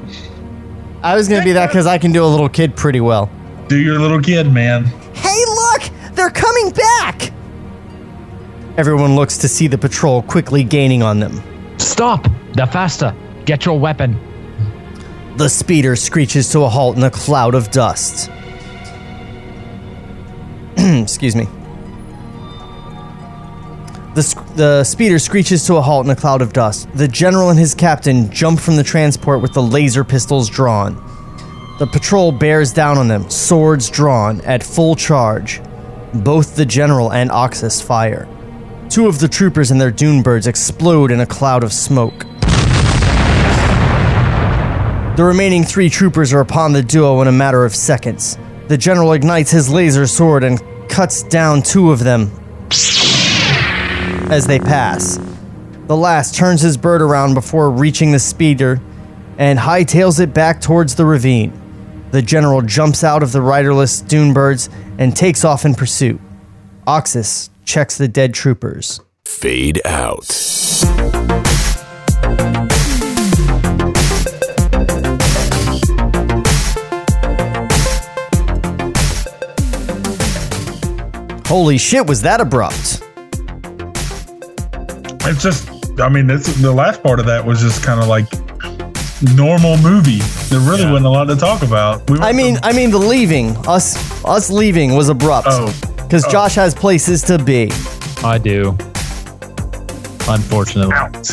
[1.04, 3.30] I was gonna be that because I can do a little kid pretty well.
[3.68, 4.86] Do your little kid, man.
[5.14, 6.14] Hey, look!
[6.14, 7.32] They're coming back!
[8.78, 11.42] Everyone looks to see the patrol quickly gaining on them.
[11.78, 12.28] Stop!
[12.54, 13.16] The faster!
[13.46, 14.18] Get your weapon!
[15.38, 18.30] The speeder screeches to a halt in a cloud of dust.
[20.78, 21.48] Excuse me.
[24.14, 26.90] The, sc- the speeder screeches to a halt in a cloud of dust.
[26.94, 30.96] The general and his captain jump from the transport with the laser pistols drawn.
[31.80, 35.62] The patrol bears down on them, swords drawn, at full charge.
[36.14, 38.28] Both the general and Oxus fire.
[38.90, 42.26] Two of the troopers and their dune birds explode in a cloud of smoke.
[45.22, 48.40] The remaining three troopers are upon the duo in a matter of seconds.
[48.70, 50.60] The general ignites his laser sword and
[50.90, 52.32] cuts down two of them
[54.32, 55.20] as they pass.
[55.86, 58.82] The last turns his bird around before reaching the speeder
[59.38, 61.54] and hightails it back towards the ravine.
[62.10, 66.20] The general jumps out of the riderless dune birds and takes off in pursuit.
[66.88, 69.00] Oxus checks the dead troopers.
[69.26, 70.26] Fade out.
[81.52, 83.04] Holy shit, was that abrupt?
[85.28, 88.26] It's just, I mean, this, the last part of that was just kind of like
[89.36, 90.20] normal movie.
[90.48, 92.10] There really wasn't a lot to talk about.
[92.10, 95.50] We I mean, from- I mean the leaving, us us leaving was abrupt.
[95.52, 95.74] Oh.
[96.10, 97.70] Cuz Josh has places to be.
[98.24, 98.78] I do.
[100.30, 100.96] Unfortunately.
[100.96, 101.32] out.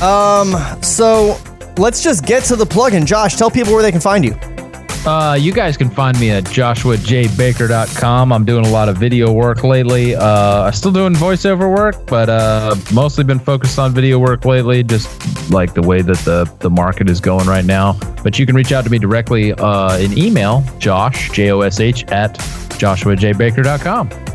[0.00, 1.36] Um, so
[1.76, 3.04] let's just get to the plug-in.
[3.04, 4.38] Josh, tell people where they can find you.
[5.06, 8.32] Uh, you guys can find me at joshuajbaker.com.
[8.32, 10.14] I'm doing a lot of video work lately.
[10.14, 14.82] Uh, I'm still doing voiceover work, but uh, mostly been focused on video work lately,
[14.82, 17.98] just like the way that the, the market is going right now.
[18.22, 21.80] But you can reach out to me directly uh, in email, josh, J O S
[21.80, 24.29] H, at joshuajbaker.com.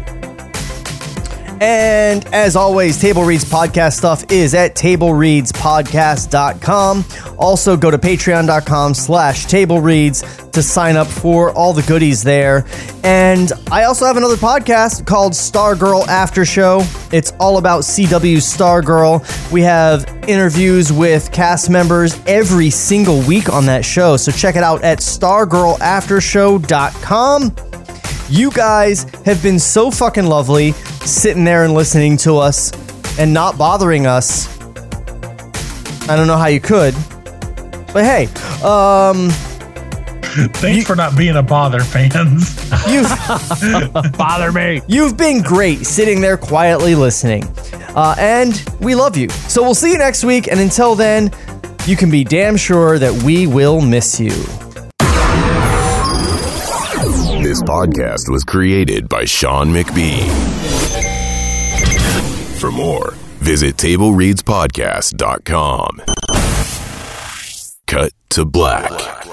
[1.61, 7.05] And as always, Table Reads podcast stuff is at tablereadspodcast.com.
[7.37, 12.65] Also, go to patreon.com slash table reads to sign up for all the goodies there.
[13.03, 16.81] And I also have another podcast called Stargirl After Show.
[17.11, 19.51] It's all about CW Stargirl.
[19.51, 24.17] We have interviews with cast members every single week on that show.
[24.17, 27.55] So check it out at stargirlaftershow.com.
[28.27, 30.73] You guys have been so fucking lovely
[31.05, 32.71] sitting there and listening to us
[33.17, 34.47] and not bothering us.
[36.07, 36.93] I don't know how you could.
[37.93, 38.25] But hey,
[38.63, 39.29] um
[40.55, 42.59] Thanks for not being a bother, fans.
[42.89, 43.07] You've
[44.17, 44.81] Bother me.
[44.85, 47.45] You've been great sitting there quietly listening.
[47.95, 49.29] Uh, and we love you.
[49.29, 50.49] So we'll see you next week.
[50.49, 51.31] And until then,
[51.85, 54.33] you can be damn sure that we will miss you.
[57.65, 60.29] Podcast was created by Shawn McBee.
[62.59, 66.01] For more, visit TableReadsPodcast.com.
[67.87, 69.24] Cut to black.